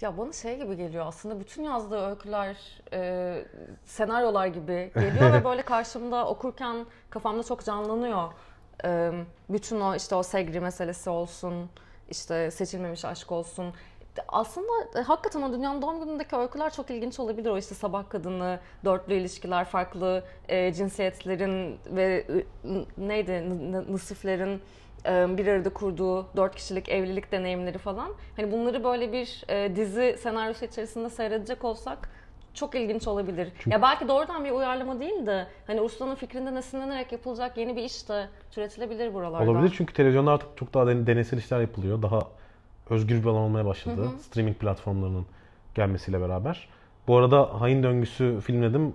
[0.00, 2.56] Ya bana şey gibi geliyor aslında bütün yazdığı öyküler
[2.92, 3.44] e,
[3.84, 8.32] senaryolar gibi geliyor ve böyle karşımda okurken kafamda çok canlanıyor.
[8.84, 9.12] E,
[9.48, 11.70] bütün o işte o Segri meselesi olsun,
[12.10, 13.74] işte seçilmemiş aşk olsun
[14.28, 17.50] aslında e, hakikaten o dünyanın doğum günündeki öyküler çok ilginç olabilir.
[17.50, 22.44] O işte sabah kadını, dörtlü ilişkiler, farklı e, cinsiyetlerin ve e,
[22.98, 23.32] neydi
[23.92, 24.62] nısiflerin
[25.06, 28.10] e, bir arada kurduğu dört kişilik evlilik deneyimleri falan.
[28.36, 32.10] Hani bunları böyle bir e, dizi senaryosu içerisinde seyredecek olsak
[32.54, 33.48] çok ilginç olabilir.
[33.58, 33.70] Çünkü...
[33.70, 38.08] Ya belki doğrudan bir uyarlama değil de hani Ursula'nın fikrinden esinlenerek yapılacak yeni bir iş
[38.08, 39.50] de türetilebilir buralarda.
[39.50, 42.02] Olabilir çünkü televizyonda artık çok daha deneysel işler yapılıyor.
[42.02, 42.20] Daha
[42.90, 44.02] özgür bir alan olmaya başladı.
[44.02, 44.18] Hı hı.
[44.18, 45.26] Streaming platformlarının
[45.74, 46.68] gelmesiyle beraber.
[47.08, 48.94] Bu arada Hain Döngüsü filmledim.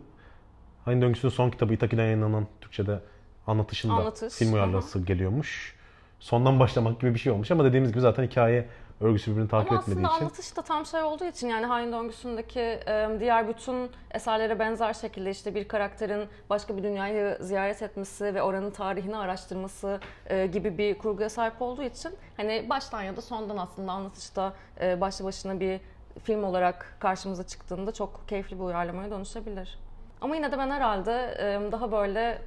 [0.85, 2.99] Hain Döngüsü'nün son kitabı İtaki'den yayınlanan Türkçe'de
[3.47, 4.33] anlatışında Anlatış.
[4.33, 5.75] film uyarlaması geliyormuş.
[6.19, 8.65] Sondan başlamak gibi bir şey olmuş ama dediğimiz gibi zaten hikaye
[9.01, 10.13] örgüsü birbirini takip Ama etmediği için.
[10.13, 12.79] Ama anlatış da tam şey olduğu için yani Hain Döngüsü'ndeki
[13.19, 18.71] diğer bütün eserlere benzer şekilde işte bir karakterin başka bir dünyayı ziyaret etmesi ve oranın
[18.71, 19.99] tarihini araştırması
[20.53, 25.59] gibi bir kurguya sahip olduğu için hani baştan ya da sondan aslında anlatışta başlı başına
[25.59, 25.79] bir
[26.23, 29.79] film olarak karşımıza çıktığında çok keyifli bir uyarlamaya dönüşebilir.
[30.21, 31.37] Ama yine de ben herhalde
[31.71, 32.41] daha böyle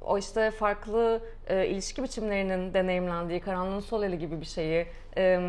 [0.00, 4.86] o işte farklı e, ilişki biçimlerinin deneyimlendiği karanlığın sol eli gibi bir şeyi
[5.16, 5.40] e,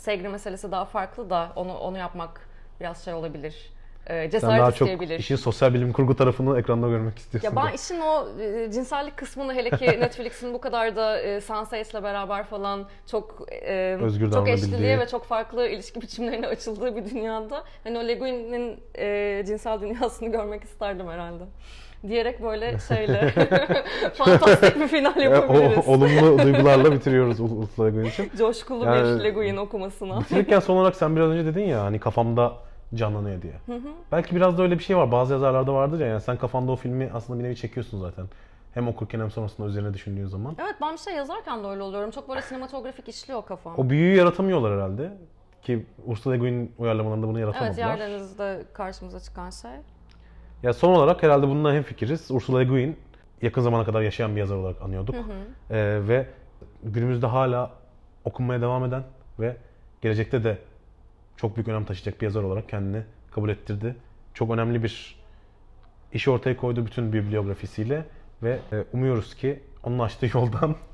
[0.00, 2.48] sevgi meselesi daha farklı da onu onu yapmak
[2.80, 3.72] biraz şey olabilir.
[4.06, 7.48] e, Sen cesaret daha çok işin sosyal bilim kurgu tarafını ekranda görmek istiyorsun.
[7.56, 12.02] Ya ben işin o e, cinsellik kısmını hele ki Netflix'in bu kadar da e, Sense8'le
[12.02, 17.64] beraber falan çok e, Özgür çok eşliliğe ve çok farklı ilişki biçimlerine açıldığı bir dünyada
[17.84, 21.44] hani o Le Guin'in e, cinsel dünyasını görmek isterdim herhalde.
[22.08, 23.30] Diyerek böyle şeyle
[24.14, 25.88] fantastik bir final yapabiliriz.
[25.88, 28.30] o, olumlu duygularla bitiriyoruz Ul- Ursula Le Guin için.
[28.38, 30.20] Coşkulu Yani- bir Le Guin okumasına.
[30.20, 32.52] Bitirirken son olarak sen biraz önce dedin ya hani kafamda
[32.94, 33.52] canlanıyor diye.
[34.12, 35.12] Belki biraz da öyle bir şey var.
[35.12, 38.24] Bazı yazarlarda vardır ya yani sen kafanda o filmi aslında bir nevi çekiyorsun zaten.
[38.74, 40.56] Hem okurken hem sonrasında üzerine düşündüğün zaman.
[40.62, 42.10] Evet ben bir şey yazarken de öyle oluyorum.
[42.10, 43.74] Çok böyle sinematografik işliyor kafam.
[43.76, 45.12] O büyüyü yaratamıyorlar herhalde.
[45.62, 47.88] Ki Ursula Le Guin uyarlamalarında bunu Evet yaratamadılar.
[47.98, 49.70] Yerdeniz'de karşımıza çıkan şey.
[50.62, 52.30] Ya son olarak herhalde bununla hemfikiriz.
[52.30, 52.96] Ursula Le Guin
[53.42, 55.14] yakın zamana kadar yaşayan bir yazar olarak anıyorduk.
[55.70, 56.26] Ee, ve
[56.82, 57.70] günümüzde hala
[58.24, 59.02] okunmaya devam eden
[59.40, 59.56] ve
[60.02, 60.58] gelecekte de
[61.36, 63.96] çok büyük önem taşıyacak bir yazar olarak kendini kabul ettirdi.
[64.34, 65.20] Çok önemli bir
[66.12, 68.04] işi ortaya koydu bütün bibliografisiyle
[68.42, 70.76] ve e, umuyoruz ki onun açtığı yoldan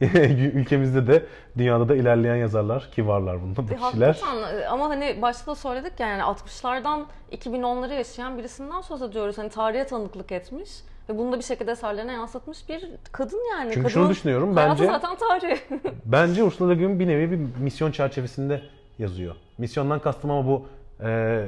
[0.54, 1.22] ülkemizde de
[1.58, 4.06] dünyada da ilerleyen yazarlar ki varlar bunda bu E, kişiler.
[4.22, 9.38] Hakikaten ama hani başta da söyledik ya yani 60'lardan 2010'ları yaşayan birisinden söz ediyoruz.
[9.38, 10.70] Hani tarihe tanıklık etmiş
[11.08, 13.64] ve bunu da bir şekilde eserlerine yansıtmış bir kadın yani.
[13.64, 15.58] Çünkü Kadının şunu düşünüyorum bence zaten tarih.
[16.04, 18.62] Bence Ursula Le Guin bir nevi bir misyon çerçevesinde
[18.98, 19.34] yazıyor.
[19.58, 20.66] Misyondan kastım ama bu
[21.04, 21.44] e,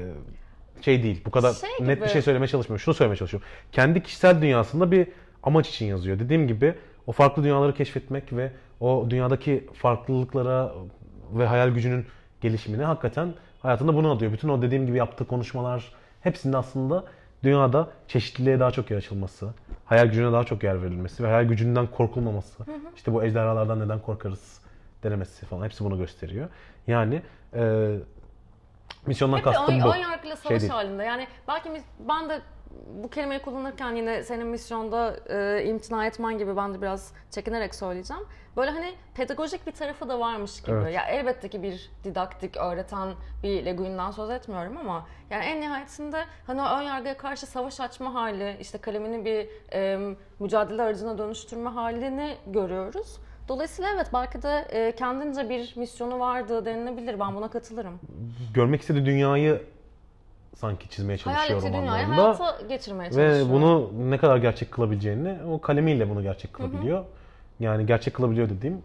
[0.80, 1.22] şey değil.
[1.26, 2.04] Bu kadar Şey net gibi.
[2.04, 2.80] bir şey söylemeye çalışmıyorum.
[2.82, 3.48] Şunu söylemeye çalışıyorum.
[3.72, 5.08] Kendi kişisel dünyasında bir
[5.42, 6.18] amaç için yazıyor.
[6.18, 6.74] Dediğim gibi
[7.10, 10.72] o farklı dünyaları keşfetmek ve o dünyadaki farklılıklara
[11.32, 12.06] ve hayal gücünün
[12.40, 14.32] gelişimine hakikaten hayatında bunu adıyor.
[14.32, 17.04] Bütün o dediğim gibi yaptığı konuşmalar hepsinde aslında
[17.42, 19.48] dünyada çeşitliliğe daha çok yer açılması,
[19.84, 22.64] hayal gücüne daha çok yer verilmesi ve hayal gücünden korkulmaması.
[22.96, 24.60] İşte bu ejderhalardan neden korkarız
[25.02, 26.48] denemesi falan hepsi bunu gösteriyor.
[26.86, 27.22] Yani
[27.54, 27.94] e,
[29.06, 29.94] misyondan Hep kastım ön, bu.
[29.94, 30.72] ön yargıyla Şey savaş değil.
[30.72, 31.04] halinde.
[31.04, 32.40] Yani belki mis- ben de
[33.02, 38.22] bu kelimeyi kullanırken yine senin misyonda e, imtina etmen gibi ben de biraz çekinerek söyleyeceğim.
[38.56, 40.76] Böyle hani pedagojik bir tarafı da varmış gibi.
[40.76, 40.94] Evet.
[40.94, 43.08] Ya elbette ki bir didaktik öğreten
[43.42, 47.80] bir Le Guin'den söz etmiyorum ama yani en nihayetinde hani o ön yargıya karşı savaş
[47.80, 49.98] açma hali, işte kalemini bir e,
[50.40, 53.20] mücadele aracına dönüştürme halini görüyoruz.
[53.48, 57.20] Dolayısıyla evet belki de e, kendince bir misyonu vardı denilebilir.
[57.20, 58.00] Ben buna katılırım.
[58.54, 59.62] Görmek istediği dünyayı
[60.54, 62.40] sanki çizmeye Hayal çalışıyor dünyayı romanlarında.
[62.40, 63.48] hayata geçirmeye çalışıyor.
[63.48, 67.04] Ve bunu ne kadar gerçek kılabileceğini o kalemiyle bunu gerçek kılabiliyor.
[67.60, 68.82] Yani gerçek kılabiliyor dediğim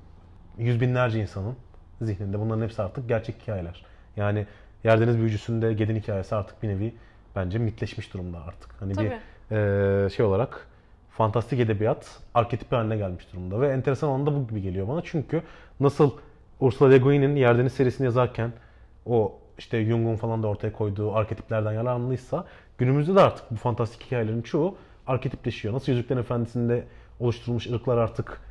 [0.57, 1.55] yüz binlerce insanın
[2.01, 3.86] zihninde bunların hepsi artık gerçek hikayeler.
[4.18, 4.45] Yani
[4.84, 6.95] Yerdeniz Büyücüsü'nde Gedin hikayesi artık bir nevi
[7.36, 8.70] bence mitleşmiş durumda artık.
[8.80, 9.11] Hani Tabii.
[9.51, 9.55] bir
[10.05, 10.68] e, şey olarak
[11.09, 13.61] fantastik edebiyat arketip haline gelmiş durumda.
[13.61, 15.01] Ve enteresan olan da bu gibi geliyor bana.
[15.03, 15.41] Çünkü
[15.80, 16.11] nasıl
[16.59, 18.51] Ursula Le Guin'in Yerdeniz serisini yazarken
[19.05, 22.45] o işte Jung'un falan da ortaya koyduğu arketiplerden yararlanılıysa
[22.77, 24.75] günümüzde de artık bu fantastik hikayelerin çoğu
[25.07, 25.73] arketipleşiyor.
[25.73, 26.83] Nasıl Yüzüklerin Efendisi'nde
[27.19, 28.41] oluşturulmuş ırklar artık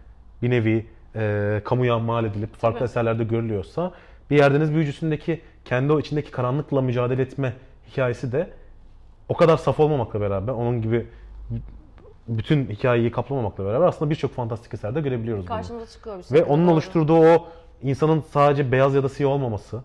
[0.43, 0.87] bir nevi
[1.17, 2.89] e, kamuya mal edilip farklı Tabii.
[2.89, 3.93] eserlerde görülüyorsa
[4.31, 7.53] bir Yerdeniz Büyücüsü'ndeki kendi o içindeki karanlıkla mücadele etme
[7.91, 8.51] hikayesi de
[9.29, 11.07] o kadar saf olmamakla beraber onun gibi
[12.29, 15.57] bütün hikayeyi kaplamamakla beraber aslında birçok fantastik eserde görebiliyoruz bunu.
[15.57, 17.49] Karşımıza çıkıyor bir Ve şekilde, onun oluşturduğu o
[17.83, 19.83] insanın sadece beyaz ya da siyah olmaması.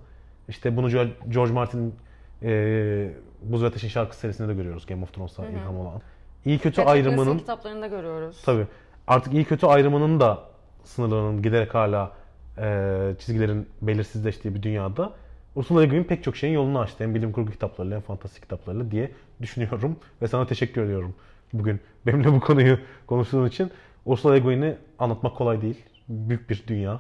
[0.50, 0.90] İşte bunu
[1.30, 1.96] George Martin'in
[2.44, 6.02] e, Buz ve Ateş'in şarkı serisinde de görüyoruz Game of Thrones'a ilham olan.
[6.46, 8.42] İyi kötü Patrick ayrımının kitaplarında görüyoruz.
[8.46, 8.66] tabii
[9.08, 10.44] artık iyi kötü ayrımının da
[10.84, 12.12] sınırlarının giderek hala
[12.58, 15.14] e, çizgilerin belirsizleştiği bir dünyada
[15.56, 17.04] Ursula Le Guin pek çok şeyin yolunu açtı.
[17.04, 19.96] Hem bilim kurgu kitaplarıyla hem fantastik kitaplarıyla diye düşünüyorum.
[20.22, 21.16] Ve sana teşekkür ediyorum
[21.54, 23.72] bugün benimle bu konuyu konuştuğun için.
[24.06, 25.86] Ursula Le Guin'i anlatmak kolay değil.
[26.08, 27.00] Büyük bir dünya.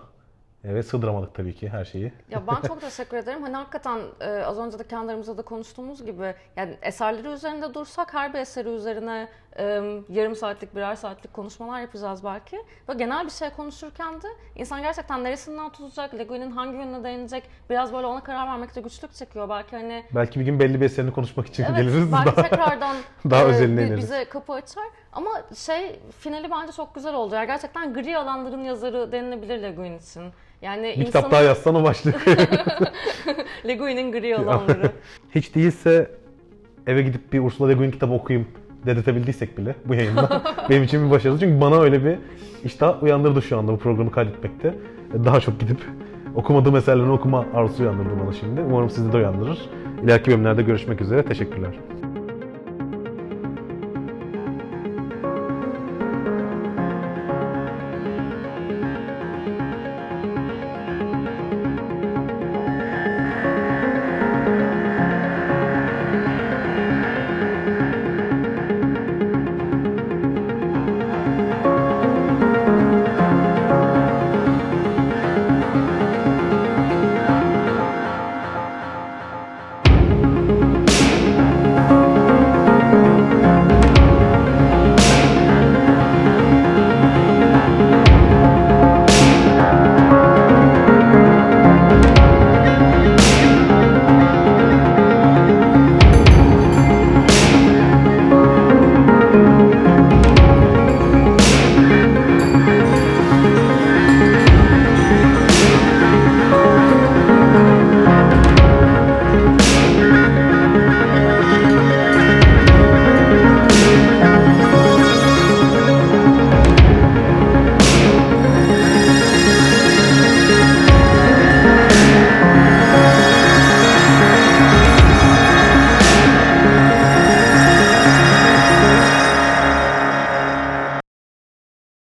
[0.64, 2.14] E, Ve sığdıramadık tabii ki her şeyi.
[2.30, 3.42] Ya ben çok teşekkür ederim.
[3.44, 8.14] Hani hakikaten e, az önce de kendi aramızda da konuştuğumuz gibi yani eserleri üzerinde dursak
[8.14, 9.28] her bir eseri üzerine
[10.10, 12.58] yarım saatlik birer saatlik konuşmalar yapacağız belki.
[12.90, 17.44] Ve genel bir şey konuşurken de insan gerçekten neresinden tutacak, Le Guin'in hangi yönüne değinecek
[17.70, 19.50] biraz böyle ona karar vermekte güçlük çekiyor.
[19.50, 22.12] Belki hani Belki bir gün belli bir eserini konuşmak için Evet, geliriz.
[22.12, 22.42] belki daha.
[22.50, 22.96] tekrardan
[23.30, 24.04] daha e, özeline bi- ineriz.
[24.04, 24.84] bize kapı açar.
[25.14, 27.36] Ama şey finali bence çok güzel oldu.
[27.36, 30.24] Yani gerçekten gri alanların yazarı denilebilir Le Guin için.
[30.62, 32.28] Yani Bir insanın kitap daha yazsan o başlık.
[33.68, 34.92] Le Guin'in gri alanları.
[35.36, 36.12] Hiç değilse
[36.88, 38.48] eve gidip bir Ursula Le Guin kitabı okuyayım
[38.86, 41.40] dedirtebildiysek bile bu yayında benim için bir başarı.
[41.40, 42.18] Çünkü bana öyle bir
[42.64, 44.76] iştah uyandırdı şu anda bu programı kaydetmekte.
[45.26, 45.78] Daha çok gidip
[46.36, 48.62] okumadığım eserlerini okuma arzusu uyandırdı bana şimdi.
[48.62, 49.60] Umarım sizi de uyandırır.
[50.04, 51.26] İleriki bölümlerde görüşmek üzere.
[51.26, 51.89] Teşekkürler.